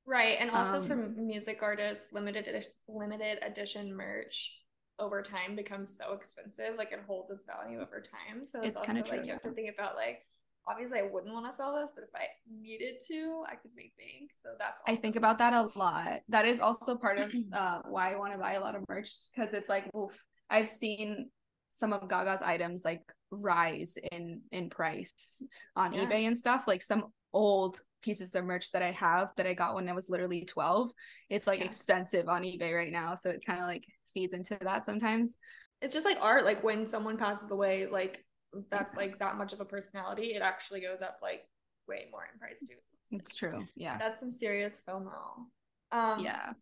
[0.05, 4.53] Right, and also Um, for music artists, limited edition, limited edition merch
[4.99, 6.77] over time becomes so expensive.
[6.77, 8.45] Like it holds its value over time.
[8.45, 10.27] So it's, It's also kinda like true, you have to think about like
[10.67, 13.95] obviously I wouldn't want to sell this, but if I needed to, I could make
[13.97, 14.31] bank.
[14.41, 16.21] So that's I think about that a lot.
[16.29, 19.11] That is also part of uh, why I want to buy a lot of merch
[19.35, 20.13] because it's like, oof,
[20.51, 21.31] I've seen
[21.73, 23.01] some of Gaga's items like
[23.31, 25.43] rise in in price
[25.75, 26.05] on Yeah.
[26.07, 26.65] eBay and stuff.
[26.67, 30.11] Like some old pieces of merch that I have that I got when I was
[30.11, 30.91] literally 12.
[31.31, 31.67] It's like Yeah.
[31.67, 33.15] expensive on eBay right now.
[33.15, 35.39] So it kind of like feeds into that sometimes.
[35.81, 36.45] it's just like art.
[36.45, 38.25] Like when someone passes away, like
[38.71, 41.43] that's like that much of a personality, it actually goes up like
[41.89, 42.77] way more in price too.
[43.11, 43.67] It's true.
[43.77, 43.99] Yeah.
[43.99, 45.47] That's some serious FOMO.
[45.91, 46.53] Um, yeah.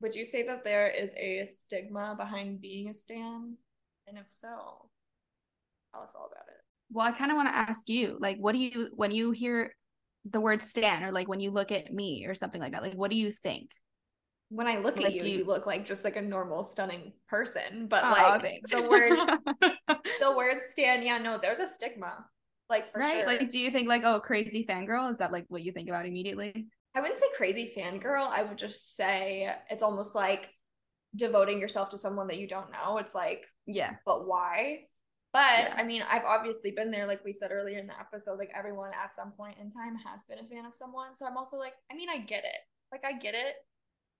[0.00, 3.56] Would you say that there is a stigma behind being a stan?
[4.06, 4.90] And if so,
[5.92, 6.60] tell us all about it.
[6.92, 9.74] Well, I kind of want to ask you, like, what do you when you hear
[10.30, 12.94] the word stan or like when you look at me or something like that, like
[12.94, 13.70] what do you think?
[14.54, 17.12] When I look Like, at you, you, you- look like just like a normal, stunning
[17.28, 17.88] person.
[17.88, 18.70] But Aw, like thanks.
[18.70, 19.18] the word,
[20.20, 22.24] the word stan, yeah, no, there's a stigma.
[22.70, 23.12] Like for right?
[23.18, 23.26] sure.
[23.26, 25.10] Like, do you think like, oh, crazy fangirl?
[25.10, 26.66] Is that like what you think about immediately?
[26.94, 28.28] I wouldn't say crazy fangirl.
[28.28, 30.48] I would just say it's almost like
[31.16, 32.98] devoting yourself to someone that you don't know.
[32.98, 33.94] It's like, Yeah.
[34.06, 34.84] but why?
[35.32, 35.74] But Yeah.
[35.76, 38.90] I mean, I've obviously been there, like we said earlier in the episode, like everyone
[38.94, 41.16] at some point in time has been a fan of someone.
[41.16, 42.60] So I'm also like, I mean, I get it.
[42.92, 43.54] Like, I get it.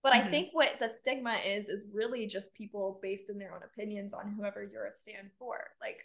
[0.05, 0.29] But I Mhm.
[0.29, 4.35] think what the stigma is, is really just people based in their own opinions on
[4.37, 5.57] whoever you're a stan for.
[5.81, 5.97] Like,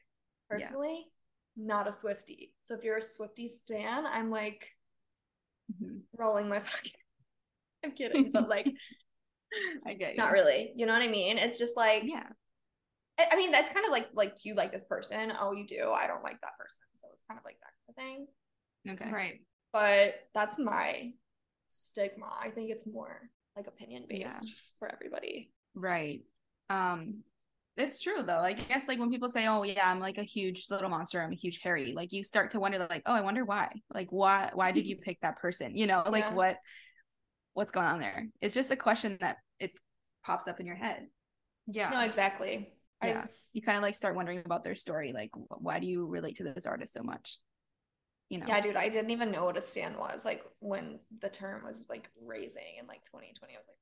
[0.51, 0.57] Yeah.
[0.59, 1.13] personally,
[1.55, 2.55] not a Swifty.
[2.65, 4.67] So if you're a Swifty stan, I'm like
[5.71, 6.01] Mhm.
[6.17, 6.93] rolling my fucking.
[7.85, 8.73] I'm kidding, but like,
[9.87, 10.19] I get you.
[10.19, 10.73] not really.
[10.77, 11.37] You know what I mean?
[11.37, 12.27] It's just like, Yeah.
[13.19, 15.31] I I mean, that's kind of like like, do you like this person?
[15.39, 15.93] Oh, you do.
[15.93, 16.85] I don't like that person.
[16.97, 19.05] So it's kind of like that kind of thing.
[19.07, 19.13] Okay.
[19.13, 19.41] Right.
[19.75, 21.13] But that's my
[21.69, 22.31] stigma.
[22.41, 23.29] I think it's more
[23.61, 24.41] like opinion based Yeah.
[24.79, 25.53] for everybody.
[25.75, 26.23] Right.
[26.69, 27.23] Um
[27.77, 28.41] it's true though.
[28.41, 31.23] I guess like when people say, "Oh yeah, I'm like a huge little monster.
[31.23, 33.71] I'm a huge Harry." Like you start to wonder like, "Oh, I wonder why.
[33.95, 36.35] Like why why did you pick that person?" You know, like Yeah.
[36.35, 36.57] what
[37.55, 38.27] what's going on there?
[38.41, 39.73] It's just a question that it
[40.25, 41.07] pops up in your head.
[41.67, 41.91] Yeah.
[41.91, 42.69] No, exactly.
[43.03, 43.27] Yeah.
[43.53, 46.45] You kind of like start wondering about their story, like why do you relate to
[46.45, 47.39] this artist so much?
[48.31, 48.47] You know.
[48.49, 48.77] Yeah, dude.
[48.77, 50.25] I didn't even know what a stan was.
[50.25, 53.77] Like when the term was like raising in like 2020, I was like,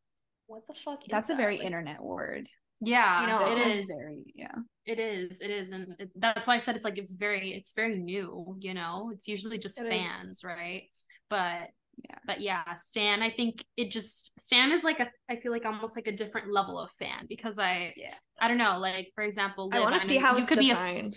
[0.47, 1.03] what the fuck?
[1.03, 1.39] Is That's a that?
[1.39, 2.49] very Like, internet word.
[2.81, 3.21] Yeah.
[3.23, 4.55] You know, it is very yeah.
[4.87, 5.41] It is.
[5.43, 5.71] It is.
[5.71, 9.11] And it, that's why I said it's like it's very it's very new, you know.
[9.13, 9.91] It's usually just It is.
[9.91, 10.85] fans, right?
[11.29, 11.69] But
[12.09, 12.19] Yeah.
[12.25, 15.95] but yeah, Stan, I think it just Stan is like a I feel like almost
[15.97, 18.15] like a different level of fan because I Yeah.
[18.41, 20.71] I don't know, like for example, I want to see how you it's could be
[20.71, 21.17] a defined.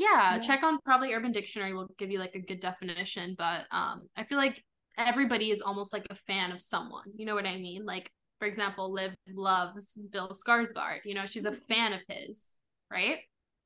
[0.00, 0.38] Yeah, Yeah.
[0.38, 4.24] check on probably Urban Dictionary will give you like a good definition, but um I
[4.24, 4.62] feel like
[4.98, 7.06] everybody is almost like a fan of someone.
[7.16, 7.84] You know what I mean?
[7.86, 11.00] Like for example, Liv loves Bill Skarsgård.
[11.04, 12.56] You know, she's a fan of his,
[12.90, 13.18] right?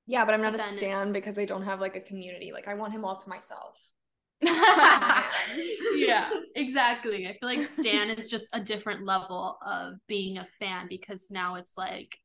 [0.06, 2.52] yeah, but I'm not but a stan because I don't have like a community.
[2.52, 3.78] Like I want him all to myself.
[5.94, 7.26] yeah, exactly.
[7.26, 11.54] I feel like Stan is just a different level of being a fan because now
[11.56, 12.16] it's like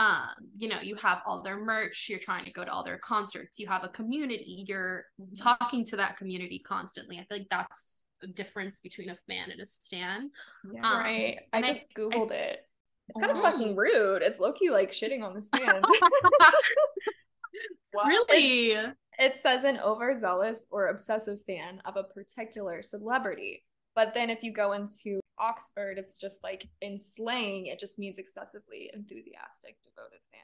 [0.00, 2.96] um, you know, you have all their merch, you're trying to go to all their
[2.98, 5.04] concerts, you have a community, you're
[5.38, 7.18] talking to that community constantly.
[7.18, 10.30] I feel like that's a difference between a fan and a stan.
[10.72, 10.90] Yeah.
[10.90, 11.40] Um, right.
[11.52, 12.60] I and I- just googled it.
[13.08, 13.42] It's kind of Oh.
[13.42, 14.22] fucking rude.
[14.22, 15.84] It's low key like shitting on the stans.
[18.06, 18.76] really?
[19.18, 23.64] It says an overzealous or obsessive fan of a particular celebrity.
[23.94, 28.18] But then if you go into Oxford, it's just like in slang, it just means
[28.18, 30.42] excessively enthusiastic, devoted fan.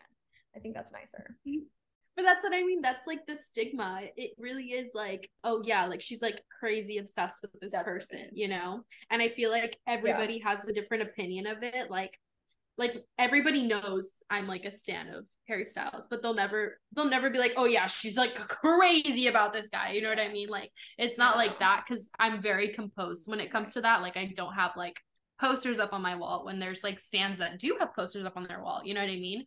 [0.56, 1.37] I think that's nicer.
[2.16, 2.80] But that's what I mean.
[2.80, 4.00] That's like the stigma.
[4.16, 8.30] It really is like, oh yeah, like she's like crazy obsessed with this That's person,
[8.32, 8.80] you know?
[9.11, 11.90] And I feel like everybody has a different opinion of it.
[11.90, 12.18] Like
[12.78, 17.30] like everybody knows I'm like a stan of Harry Styles, but they'll never they'll never
[17.30, 19.92] be like, oh yeah, she's like crazy about this guy.
[19.92, 20.48] You know what I mean?
[20.48, 24.02] Like it's not like that because I'm very composed when it comes to that.
[24.02, 24.96] Like I don't have like
[25.40, 28.46] posters up on my wall when there's like stans that do have posters up on
[28.46, 28.82] their wall.
[28.84, 29.44] You know what I mean?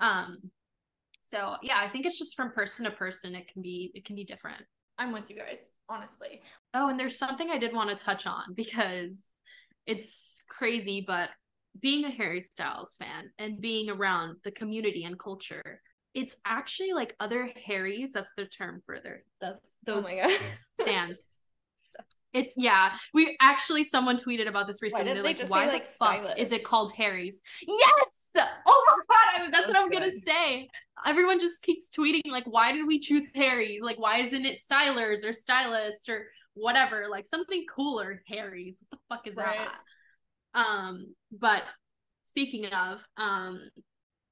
[0.00, 0.38] Um
[1.22, 3.34] so yeah, I think it's just from person to person.
[3.34, 4.62] It can be it can be different.
[4.98, 6.42] I'm with you guys, honestly.
[6.74, 9.24] Oh, and there's something I did want to touch on because
[9.86, 11.30] it's crazy, but
[11.80, 15.80] being a Harry Styles fan and being around the community and culture,
[16.14, 18.12] it's actually like other Harrys.
[18.12, 20.38] That's the term for their oh those those oh
[20.80, 21.26] stans.
[22.32, 22.92] It's yeah.
[23.12, 25.12] We actually someone tweeted about this recently.
[25.12, 27.40] They're they like, why say, the like, fuck is it called Harry's?
[27.66, 28.36] Yes.
[28.66, 30.68] Oh my god, I, that's what I'm gonna say.
[31.06, 33.82] Everyone just keeps tweeting like, why did we choose Harry's?
[33.82, 37.06] Like, why isn't it Stylers or Stylist or whatever?
[37.10, 38.82] Like something cooler, Harry's.
[38.88, 39.58] What the fuck is Right.
[39.58, 39.74] that?
[40.54, 41.62] Um, but
[42.24, 43.70] speaking of, um,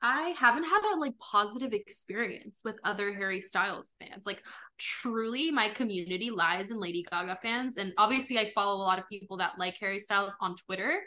[0.02, 4.24] I haven't had a like positive experience with other Harry Styles fans.
[4.24, 4.42] Like
[4.78, 9.08] truly my community lies in Lady Gaga fans and obviously I follow a lot of
[9.08, 11.02] people that like Harry Styles on Twitter,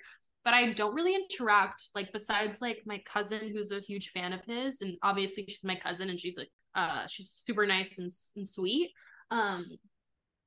[0.45, 4.41] but I don't really interact like besides like my cousin who's a huge fan of
[4.45, 8.47] his and obviously she's my cousin and she's like uh she's super nice and, and
[8.47, 8.91] sweet.
[9.31, 9.65] Um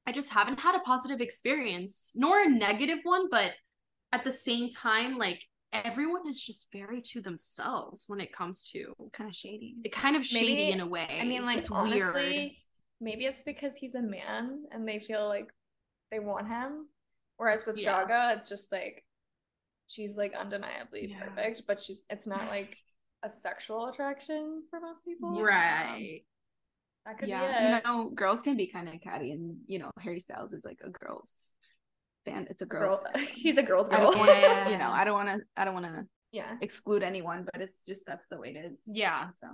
[0.06, 3.50] I just haven't had a positive experience nor a negative one, but
[4.12, 5.42] at the same time like
[5.72, 9.74] everyone is just very to themselves when it comes to Kind of shady.
[9.84, 11.18] it kind of shady Maybe- in a way.
[11.20, 12.50] I mean, like It's honestly, weird.
[13.00, 15.48] maybe it's because he's a man and they feel like
[16.10, 16.86] they want him.
[17.36, 18.02] Whereas with Yeah.
[18.06, 19.04] Gaga, it's just like
[19.88, 21.24] she's like undeniably Yeah.
[21.24, 22.76] perfect, but she's it's not like
[23.22, 25.36] a sexual attraction for most people.
[25.36, 26.20] Um, right.
[27.04, 27.84] That could yeah, be it.
[27.84, 30.80] you know, girls can be kind of catty, and you know, Harry Styles is like
[30.82, 31.55] a girl's
[32.26, 32.48] band.
[32.50, 33.02] It's a girl.
[33.34, 34.12] he's a girl's girl.
[34.14, 36.56] want to, you know, I don't want to, I don't want to yeah.
[36.60, 38.82] exclude anyone, but it's just that's the way it is.
[38.86, 39.28] Yeah.
[39.34, 39.46] So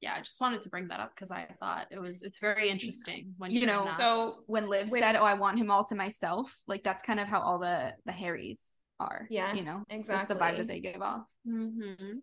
[0.00, 2.68] yeah, I just wanted to bring that up because I thought it was it's very
[2.68, 3.98] interesting when you know that.
[3.98, 7.18] so when liv With- said oh i want him all to myself like that's kind
[7.18, 10.14] of how all the the harrys are Yeah, you know exactly.
[10.14, 12.20] that's the vibe that they give off Mhm.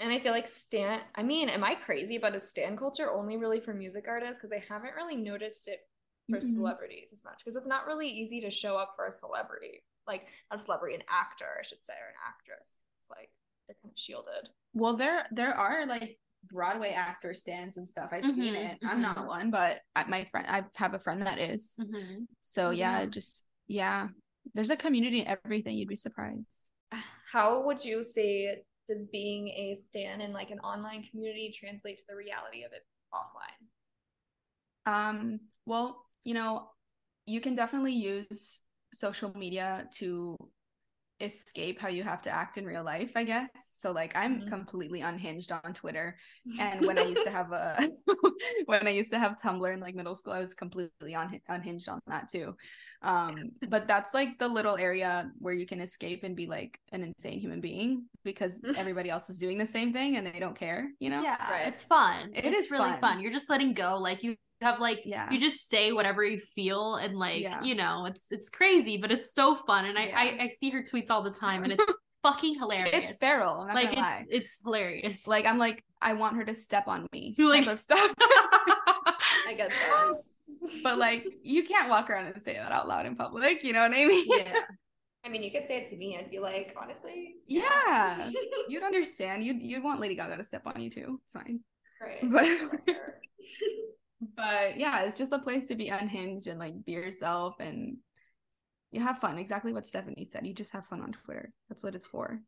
[0.00, 2.18] And I feel like Stan, I mean, am I crazy?
[2.18, 4.38] But is Stan culture only really for music artists?
[4.38, 5.80] Because I haven't really noticed it
[6.28, 6.54] for Mhm.
[6.54, 7.38] celebrities as much.
[7.44, 9.82] Because it's not really easy to show up for a celebrity.
[10.06, 12.76] Like, not a celebrity, an actor, I should say, or an actress.
[13.02, 13.30] It's like
[13.66, 14.48] they're kind of shielded.
[14.74, 16.18] well there there are like
[16.50, 20.24] broadway actor stans and stuff i've seen Mhm, it i'm not one but I, my
[20.24, 22.26] friend i have a friend that is Mhm.
[22.40, 23.06] so yeah Yeah.
[23.06, 24.08] just yeah
[24.54, 26.70] there's a community in everything you'd be surprised
[27.32, 32.04] How would you say does being a Stan in like an online community translate to
[32.08, 33.66] the reality of it offline?
[34.86, 36.70] Um, well, you know,
[37.26, 40.36] you can definitely use social media to
[41.20, 43.48] escape how you have to act in real life, I guess.
[43.80, 44.46] So like I'm Mhm.
[44.46, 46.16] completely unhinged on Twitter.
[46.60, 47.90] And when I used to have a
[48.66, 51.88] when I used to have Tumblr in like middle school, I was completely un- unhinged
[51.88, 52.54] on that too.
[53.02, 57.02] Um, but that's like the little area where you can escape and be like an
[57.02, 60.88] insane human being because everybody else is doing the same thing and they don't care,
[61.00, 61.22] you know?
[61.22, 61.66] Yeah, Right.
[61.66, 62.30] it's fun.
[62.34, 63.00] It it's is really fun.
[63.00, 63.20] fun.
[63.20, 63.98] You're just letting go.
[63.98, 65.30] Like you have like Yeah.
[65.30, 67.62] you just say whatever you feel and like Yeah.
[67.62, 69.84] you know it's it's crazy, but it's so fun.
[69.84, 70.18] And I Yeah.
[70.18, 71.84] I, I see her tweets all the time, and it's
[72.22, 73.10] fucking hilarious.
[73.10, 73.60] It's feral.
[73.60, 74.24] I'm not like gonna lie.
[74.28, 75.26] it's it's hilarious.
[75.28, 78.12] like I'm like I want her to step on me You're like- of stuff.
[79.46, 80.14] I guess that.
[80.82, 83.64] but like you can't walk around and say that out loud in public.
[83.64, 84.26] You know what I mean?
[84.28, 84.52] yeah.
[85.24, 86.16] I mean, you could say it to me.
[86.16, 88.30] I'd be like, honestly, Yeah.
[88.68, 89.42] You'd understand.
[89.44, 91.20] You'd you'd want Lady Gaga to step on you too.
[91.24, 91.60] It's fine.
[92.00, 92.18] right.
[92.22, 93.20] But- Whatever.
[94.20, 97.98] But yeah, it's just a place to be unhinged and like be yourself and
[98.90, 99.38] you have fun.
[99.38, 100.46] Exactly what Stephanie said.
[100.46, 101.52] You just have fun on Twitter.
[101.68, 102.40] That's what it's for.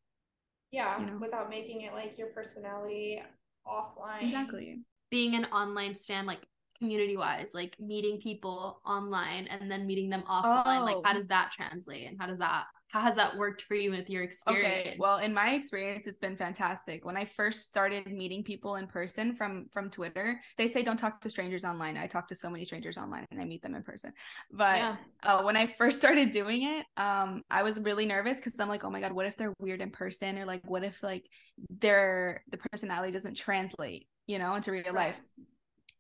[0.73, 1.19] yeah, You know.
[1.21, 3.23] without making it like your personality
[3.67, 4.23] offline.
[4.23, 4.81] Exactly.
[5.11, 6.41] Being an online stan like
[6.79, 10.83] community wise, like meeting people online and then meeting them offline.
[10.85, 11.03] Like Oh.
[11.05, 14.11] how does that translate and how does that how has that worked for you with
[14.11, 14.83] your experience?
[14.89, 14.97] Okay.
[14.99, 17.05] Well, in my experience, it's been fantastic.
[17.05, 21.21] When I first started meeting people in person from from Twitter, they say don't talk
[21.21, 21.97] to strangers online.
[21.97, 24.13] I talk to so many strangers online and I meet them in person.
[24.51, 24.97] But Yeah.
[25.23, 28.85] uh, when I first started doing it, um, I was really nervous because I'm like,
[28.85, 31.27] oh my god, what if they're weird in person, or like, what if like
[31.69, 34.95] their the personality doesn't translate, you know, into real Right.
[34.95, 35.21] life.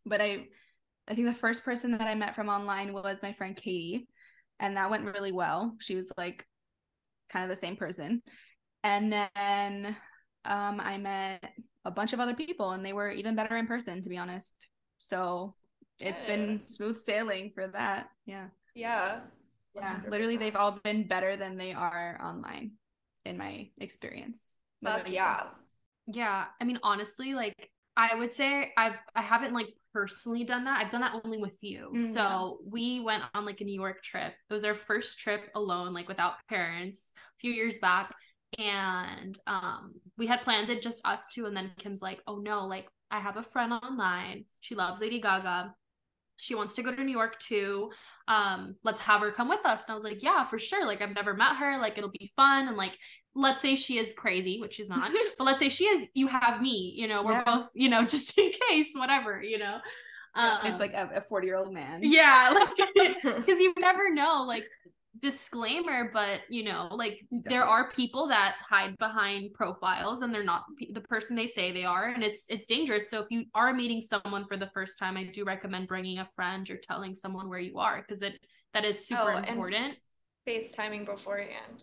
[0.07, 0.47] But I,
[1.09, 4.09] I think the first person that I met from online was my friend Katie,
[4.59, 5.77] and that went really well.
[5.81, 6.47] She was like,
[7.31, 8.23] kind of the same person,
[8.83, 9.97] and then
[10.45, 11.53] um, I met
[11.85, 14.69] a bunch of other people, and they were even better in person, to be honest.
[14.99, 15.55] So
[15.99, 18.09] it's been smooth sailing for that.
[18.27, 18.49] Yeah.
[18.75, 19.21] Yeah.
[19.75, 20.11] Yeah, 100%.
[20.11, 22.73] literally, they've all been better than they are online,
[23.25, 24.57] in my experience.
[24.81, 25.45] What Fuck yeah.
[26.07, 30.81] Yeah, I mean honestly, like I would say I've I haven't like personally done that.
[30.81, 31.91] I've done that only with you.
[31.95, 34.33] Mm, so we went on like a New York trip.
[34.49, 38.15] It was our first trip alone, like without parents, a few years back.
[38.59, 42.67] And um we had planned it just us two, and then Kim's like, oh no,
[42.67, 44.45] like I have a friend online.
[44.61, 45.75] She loves Lady Gaga.
[46.37, 47.91] She wants to go to New York too.
[48.31, 49.83] Um, let's have her come with us.
[49.83, 50.87] And I was like, yeah, for sure.
[50.87, 51.79] Like I've never met her.
[51.79, 52.69] Like it'll be fun.
[52.69, 52.97] And like
[53.35, 56.61] let's say she is crazy, which she's not, but let's say she is, you have
[56.63, 57.45] me, you know, we're Yeah.
[57.45, 59.79] both, you know, just in case, whatever, you know.
[60.37, 62.01] Um, it's like a 40 year old man.
[62.05, 62.77] yeah, like
[63.25, 64.65] because you never know, like
[65.19, 70.45] disclaimer, but you know, like You there are people that hide behind profiles and they're
[70.45, 73.11] not the person they say they are, and it's it's dangerous.
[73.11, 76.29] So if you are meeting someone for the first time, I do recommend bringing a
[76.37, 78.35] friend or telling someone where you are because it
[78.75, 79.95] that is super Oh, and- important.
[80.49, 81.83] FaceTiming beforehand.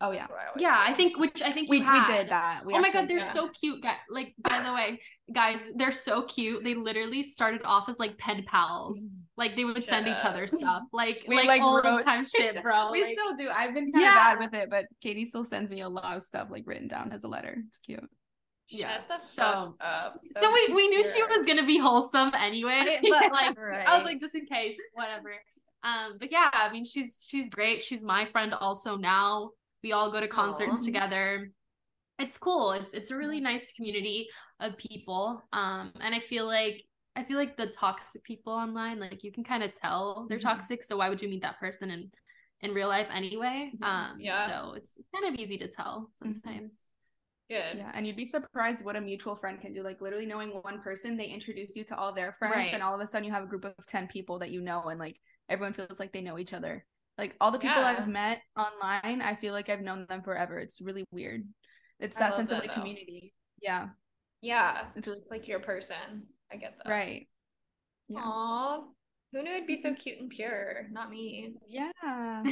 [0.00, 0.26] Oh yeah.
[0.30, 0.92] I Yeah, say.
[0.92, 2.62] I think which I think We we did that.
[2.64, 3.32] We oh my god, they're yeah.
[3.32, 3.82] so cute.
[3.82, 5.00] Guys, like by the way,
[5.32, 6.64] guys, they're so cute.
[6.64, 9.24] They literally started off as like pen pals.
[9.36, 10.82] Like they would send each other stuff.
[10.92, 12.90] Like We, like, like, old wrote time shit, bro.
[12.90, 13.48] We Like, still do.
[13.48, 14.32] I've been kind Yeah.
[14.32, 16.88] of bad with it, but Katie still sends me a lot of stuff like written
[16.88, 17.56] down as a letter.
[17.68, 18.00] It's cute.
[18.68, 18.94] yeah.
[18.94, 20.18] Shut the fuck So- up.
[20.40, 23.86] so we, we knew she was gonna be wholesome anyway, but like right.
[23.86, 25.32] I was like just in case, whatever.
[25.84, 27.82] Um, but yeah, I mean she's she's great.
[27.82, 29.50] She's my friend also now.
[29.84, 30.84] We all go to concerts Aw.
[30.84, 31.50] together.
[32.18, 32.72] It's cool.
[32.72, 34.28] It's it's a really nice community
[34.60, 35.42] of people.
[35.52, 36.82] Um, and I feel like
[37.14, 40.42] I feel like the toxic people online, like you can kind of tell they're Mhm.
[40.42, 40.82] toxic.
[40.82, 42.10] So why would you meet that person in
[42.60, 43.70] in real life anyway?
[43.76, 43.84] Mhm.
[43.86, 44.46] Um, Yeah.
[44.48, 46.34] So it's kind of easy to tell Mhm.
[46.34, 46.92] sometimes.
[47.50, 47.78] good.
[47.78, 49.82] Yeah, and you'd be surprised what a mutual friend can do.
[49.82, 52.74] Like literally knowing one person, they introduce you to all their friends, Right.
[52.74, 54.82] and all of a sudden you have a group of ten people that you know,
[54.90, 56.84] and like everyone feels like they know each other.
[57.16, 57.86] Like all the people Yeah.
[57.86, 60.58] I've met online, I feel like I've known them forever.
[60.58, 61.48] It's really weird.
[62.00, 62.80] It's I that sense of that, like though.
[62.80, 63.34] community.
[63.60, 63.88] Yeah.
[64.40, 64.86] Yeah.
[64.94, 66.24] It's really It's like your person.
[66.52, 66.90] I get that.
[66.90, 67.26] right.
[68.08, 68.20] Yeah.
[68.20, 68.84] Aw.
[69.32, 69.96] Who knew it'd be so mm-hmm.
[69.96, 70.86] cute and pure?
[70.90, 71.54] Not me.
[71.68, 71.90] Yeah.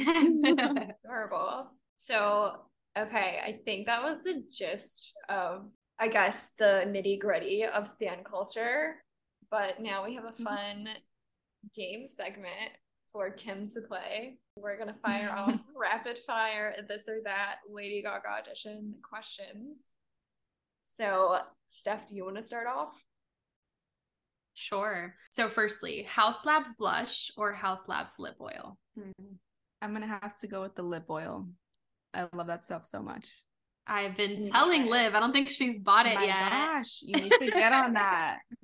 [1.03, 1.71] Adorable.
[1.97, 2.57] So,
[2.97, 5.65] okay, I think that was the gist of,
[5.99, 9.03] I guess, the nitty gritty of stan culture.
[9.49, 10.43] But now we have a mm-hmm.
[10.43, 10.89] fun
[11.75, 12.71] game segment
[13.11, 14.37] for Kim to play.
[14.61, 19.91] We're going to fire off rapid fire this or that Lady Gaga edition questions.
[20.85, 22.93] So, Steph, do you want to start off?
[24.53, 25.13] Sure.
[25.29, 28.77] So, firstly, Haus Labs blush or Haus Labs lip oil?
[28.97, 29.11] Hmm.
[29.81, 31.47] I'm gonna have to go with the lip oil.
[32.13, 33.29] I love that stuff so much.
[33.85, 35.03] I've been telling try.
[35.03, 35.15] Liv.
[35.15, 36.49] I don't think she's bought it My yet.
[36.49, 38.39] gosh, you need to get on that.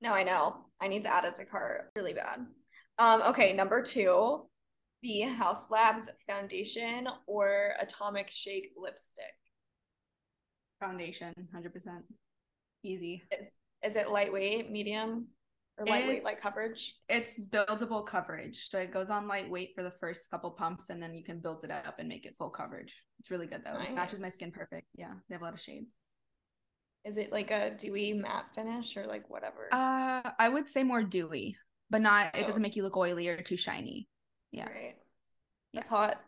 [0.00, 0.56] No, I know.
[0.80, 2.44] I need to add it to cart really bad.
[2.98, 4.48] Um, okay, number two,
[5.02, 9.24] the Haus Labs foundation or Atomic Shake lipstick.
[10.80, 12.02] Foundation, hundred percent,
[12.82, 13.22] easy.
[13.84, 15.28] Is it lightweight, medium,
[15.78, 16.96] or lightweight like It's- coverage?
[17.08, 21.14] It's buildable coverage, so it goes on lightweight for the first couple pumps, and then
[21.14, 22.96] you can build it up and make it full coverage.
[23.20, 23.78] It's really good though.
[23.80, 24.88] It matches my skin perfect.
[24.94, 25.94] Yeah, they have a lot of shades.
[27.04, 29.68] Is it like a dewy matte finish or like whatever?
[29.72, 31.56] Uh, I would say more dewy,
[31.90, 32.34] but not.
[32.36, 32.46] It Oh.
[32.46, 34.08] doesn't make you look oily or too shiny.
[34.52, 34.66] Yeah.
[34.66, 34.94] Right.
[35.74, 36.20] That's hot.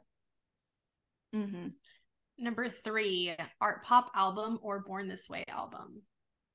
[1.35, 1.69] Mm-hmm.
[2.39, 6.03] Number three, Art Pop album or Born This Way album?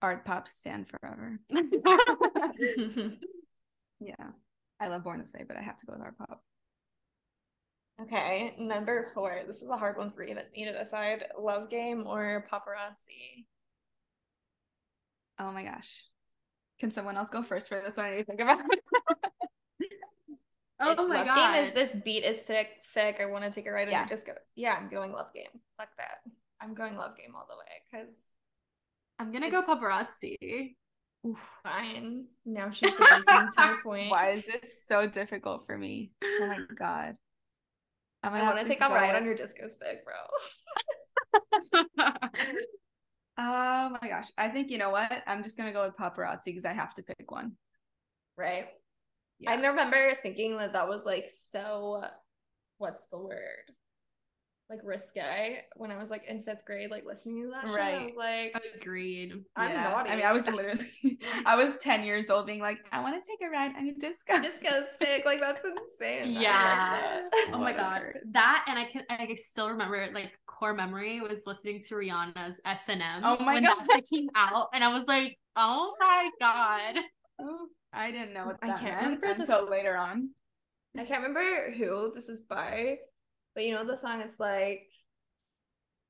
[0.02, 1.40] Art pop stand forever.
[4.02, 4.16] Yeah,
[4.80, 6.42] I love Born This Way, but I have to go with Art pop.
[8.02, 9.42] okay, number four.
[9.46, 11.26] This is a hard one for even me to decide.
[11.38, 13.46] Love game or paparazzi?
[15.38, 16.06] Oh my gosh,
[16.80, 18.06] can someone else go first for this one?
[18.08, 18.60] I need to think about.
[18.60, 18.80] it.
[20.80, 21.54] oh It- my love god.
[21.54, 23.18] game is this beat is sick, sick.
[23.20, 24.02] I want to take a ride Yeah.
[24.02, 24.34] and just go.
[24.56, 25.50] Yeah, I'm going love game.
[25.78, 26.20] Fuck that.
[26.62, 28.16] I'm going love game all the way because
[29.20, 30.76] I'm gonna go paparazzi.
[31.64, 32.26] fine.
[32.46, 34.10] Now she's to the point.
[34.12, 36.12] Why is this so difficult for me?
[36.24, 37.16] Oh my god.
[38.24, 40.14] I'm I gonna want to take a ride on your disco stick, bro.
[43.42, 44.28] Oh my gosh.
[44.38, 45.12] I think you know what?
[45.26, 47.54] I'm just gonna go with paparazzi because I have to pick one.
[48.38, 48.68] right.
[49.40, 49.52] Yeah.
[49.52, 52.04] I remember thinking that that was like so.
[52.78, 53.72] What's the word?
[54.70, 57.80] Like risque when I was like in fifth grade, like listening to that shit.
[57.80, 59.34] I was like, Agreed.
[59.56, 59.90] I'm Yeah.
[59.90, 60.10] naughty.
[60.12, 63.28] I mean, I was literally, I was 10 years old being like, I want to
[63.32, 64.40] take a ride on your disco.
[64.42, 65.26] disco stick.
[65.26, 66.34] Like that's insane.
[66.34, 66.52] Yeah.
[66.52, 67.22] that.
[67.34, 71.48] Oh, oh my god, that and I can I still remember like core memory was
[71.48, 73.22] listening to Rihanna's S and M.
[73.24, 73.88] Oh my when God.
[73.90, 76.96] that came out, and I was like, oh my god.
[77.42, 77.68] Oh.
[77.94, 80.30] I didn't know what I can't meant remember the until later on.
[80.98, 82.98] I can't remember who this is by,
[83.56, 84.22] but you know the song.
[84.22, 84.88] It's like,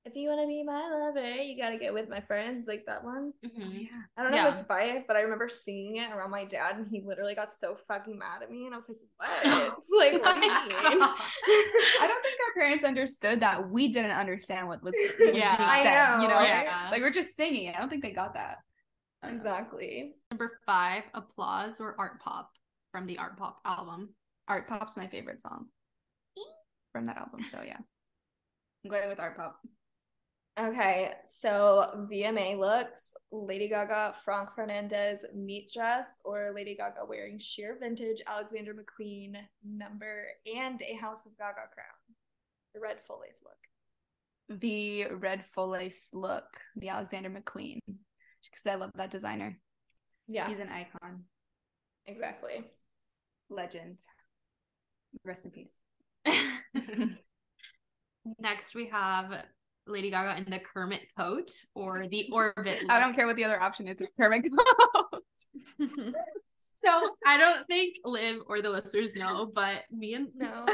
[0.06, 2.68] if you want to be my lover, you gotta get with my friends.
[2.68, 3.34] Like that one.
[3.46, 3.84] Mhm.
[3.84, 4.02] Yeah.
[4.18, 4.48] I don't know Yeah.
[4.50, 7.36] if it's by it, but I remember singing it around my dad, and he literally
[7.36, 9.44] got so fucking mad at me, and I was like, "What?
[10.00, 14.68] like, what do you mean?" I don't think our parents understood that we didn't understand
[14.70, 15.56] what was Yeah.
[15.60, 16.64] I said, know, you know, right?
[16.64, 16.88] Yeah.
[16.92, 17.74] like we're just singing.
[17.76, 18.60] I don't think they got that.
[19.22, 19.42] I don't know.
[19.42, 20.16] exactly.
[20.32, 22.52] Number five, applause or art pop
[22.92, 24.10] from the art pop album.
[24.48, 25.68] Art Pop's my favorite song
[26.92, 27.42] from that album.
[27.50, 27.78] So yeah,
[28.84, 29.60] I'm going with Art Pop.
[30.60, 37.78] Okay, so VMA looks: Lady Gaga, Franc Fernandez meat dress, or Lady Gaga wearing sheer
[37.80, 42.16] vintage Alexander McQueen number and a Haus of Gaga crown.
[42.74, 44.60] The red full lace look.
[44.60, 47.80] The red full lace look, the Alexander McQueen,
[48.44, 49.58] because I love that designer.
[50.28, 51.24] Yeah, He's an icon,
[52.06, 52.64] exactly.
[53.50, 54.00] legend.
[55.26, 55.76] Rest in peace.
[58.40, 59.44] Next, we have
[59.88, 62.80] Lady Gaga in the Kermit coat or the Orbit.
[62.90, 63.98] I don't care what the other option is.
[64.00, 64.46] It's Kermit.
[66.82, 66.90] So
[67.28, 70.66] I don't think Liv or the listeners know, but me and No.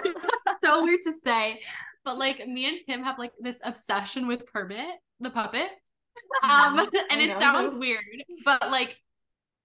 [0.63, 1.59] so weird to say,
[2.03, 4.85] but like me and Kim have like this obsession with Kermit
[5.19, 5.67] the puppet.
[6.43, 8.03] Um, and it sounds weird,
[8.43, 8.97] but like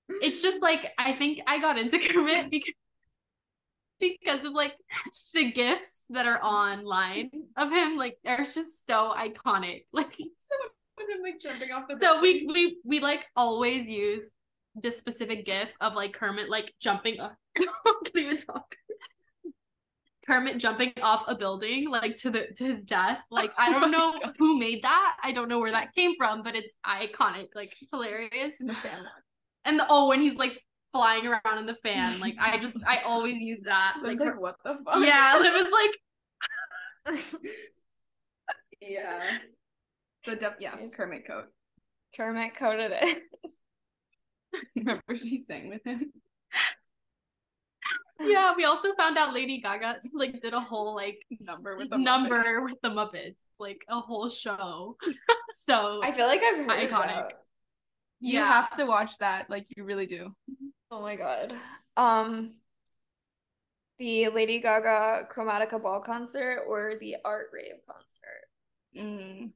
[0.09, 2.75] it's just like I think I got into Kermit because
[4.01, 4.73] because of like
[5.35, 7.97] the gifts that are online of him.
[7.97, 9.85] Like they're just so iconic.
[9.93, 10.57] Like so
[11.09, 14.31] him like jumping off the so we we we like always use
[14.75, 17.37] this specific gif of like Kermit like jumping up.
[17.59, 17.65] I
[18.05, 18.77] can't even talk.
[20.31, 23.19] Kermit jumping off a building like to the to his death.
[23.33, 25.17] Oh like I don't know who made that.
[25.25, 28.61] I don't know where that came from, but it's iconic, like hilarious.
[28.61, 29.05] in the fan.
[29.65, 30.63] And the, oh, when he's like
[30.93, 33.97] flying around in the fan, like I just I always use that.
[34.03, 35.05] Like, Like, what the fuck?
[35.05, 35.41] yeah, it
[37.09, 37.21] was like
[38.81, 39.39] yeah.
[40.25, 40.77] So def- yeah.
[40.97, 41.47] Kermit coat.
[42.17, 43.23] Kermit coded it.
[44.77, 46.13] Remember she sang with him?
[48.21, 51.99] Yeah, we also found out Lady Gaga like did a whole like Number with the
[51.99, 52.65] number Muppets.
[52.65, 54.97] with the Muppets, like a whole show.
[55.53, 57.07] so I feel like I've heard of Iconic.
[57.07, 57.33] that.
[58.21, 58.47] You Yeah.
[58.47, 59.49] have to watch that.
[59.49, 60.35] Like you really do.
[60.91, 61.55] Oh my god.
[61.97, 62.57] Um
[63.99, 68.47] the Lady Gaga Chromatica Ball concert or the Art Rave concert?
[68.97, 69.51] Mm.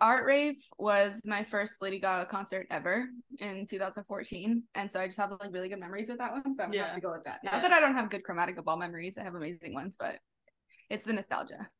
[0.00, 3.06] Art Rave was my first Lady Gaga concert ever
[3.38, 6.52] in 2014, and so I just have like really good memories with that one.
[6.54, 6.86] So I'm gonna Yeah.
[6.86, 7.40] have to go with that.
[7.42, 7.52] Yeah.
[7.52, 10.18] Not that I don't have good Chromatica Ball memories, I have amazing ones, but
[10.90, 11.70] it's the nostalgia.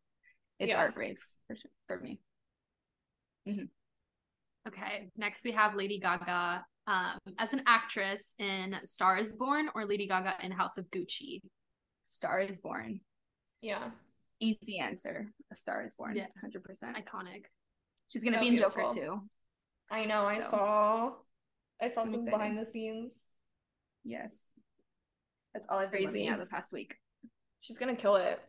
[0.58, 0.80] It's Yeah.
[0.80, 2.20] Art Rave for sure for me.
[4.66, 9.84] Okay, next we have Lady Gaga um, as an actress in Star is Born or
[9.84, 11.40] Lady Gaga in House of Gucci.
[12.06, 13.00] Star is Born.
[13.60, 13.90] Yeah.
[14.40, 15.26] Easy answer.
[15.52, 16.16] A Star is Born.
[16.16, 16.26] Yeah.
[16.42, 16.96] 100%.
[16.96, 17.44] Iconic.
[18.08, 19.28] She's gonna So be in Joker too.
[19.90, 21.12] I know, I saw
[21.80, 22.30] I saw I'm some excited.
[22.38, 23.24] behind the scenes.
[24.04, 24.48] Yes.
[25.52, 26.24] That's all I've been Crazy.
[26.24, 26.94] looking the past week.
[27.60, 28.40] She's gonna kill it.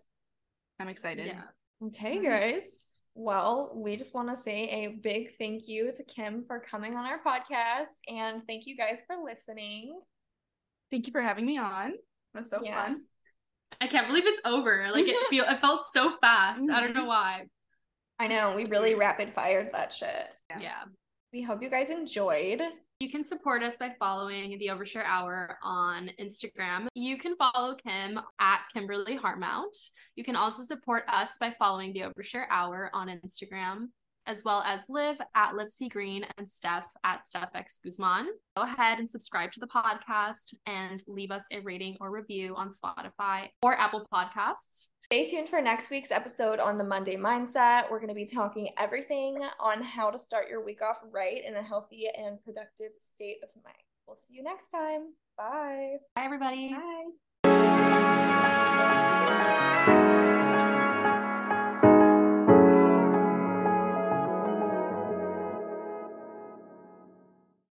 [0.80, 1.28] I'm excited.
[1.28, 1.44] Yeah.
[1.84, 2.24] Okay, Mhm.
[2.24, 2.88] guys.
[3.16, 7.06] Well, we just want to say a big thank you to Kim for coming on
[7.06, 10.00] our podcast and thank you guys for listening.
[10.92, 11.94] Thank you for having me on.
[11.94, 12.00] It
[12.36, 12.84] was so Yeah.
[12.86, 13.06] fun.
[13.82, 14.90] I can't believe it's over.
[14.92, 16.62] Like it feel it felt so fast.
[16.70, 17.48] I don't know why.
[18.20, 20.28] I know, we really rapid fired that shit.
[20.50, 20.60] Yeah.
[20.60, 20.84] Yeah.
[21.34, 22.62] We hope you guys enjoyed.
[23.00, 26.88] You can support us by following the Overshare Hour on Instagram.
[26.96, 29.78] You can follow Kim at Kimberly Harmount.
[30.16, 33.90] You can also support us by following the Overshare Hour on Instagram,
[34.26, 38.30] as well as Liv at Liv C Green and Steph at Steph X Guzman.
[38.56, 42.72] Go ahead and subscribe to the podcast and leave us a rating or review on
[42.72, 44.88] Spotify or Apple Podcasts.
[45.10, 47.90] Stay tuned for next week's episode on the Monday Mindset.
[47.90, 51.56] We're going to be talking everything on how to start your week off right in
[51.56, 53.78] a healthy and productive state of mind.
[54.06, 55.14] We'll see you next time.
[55.38, 55.96] Bye.
[56.14, 56.76] Bye, everybody.
[59.86, 60.24] Bye.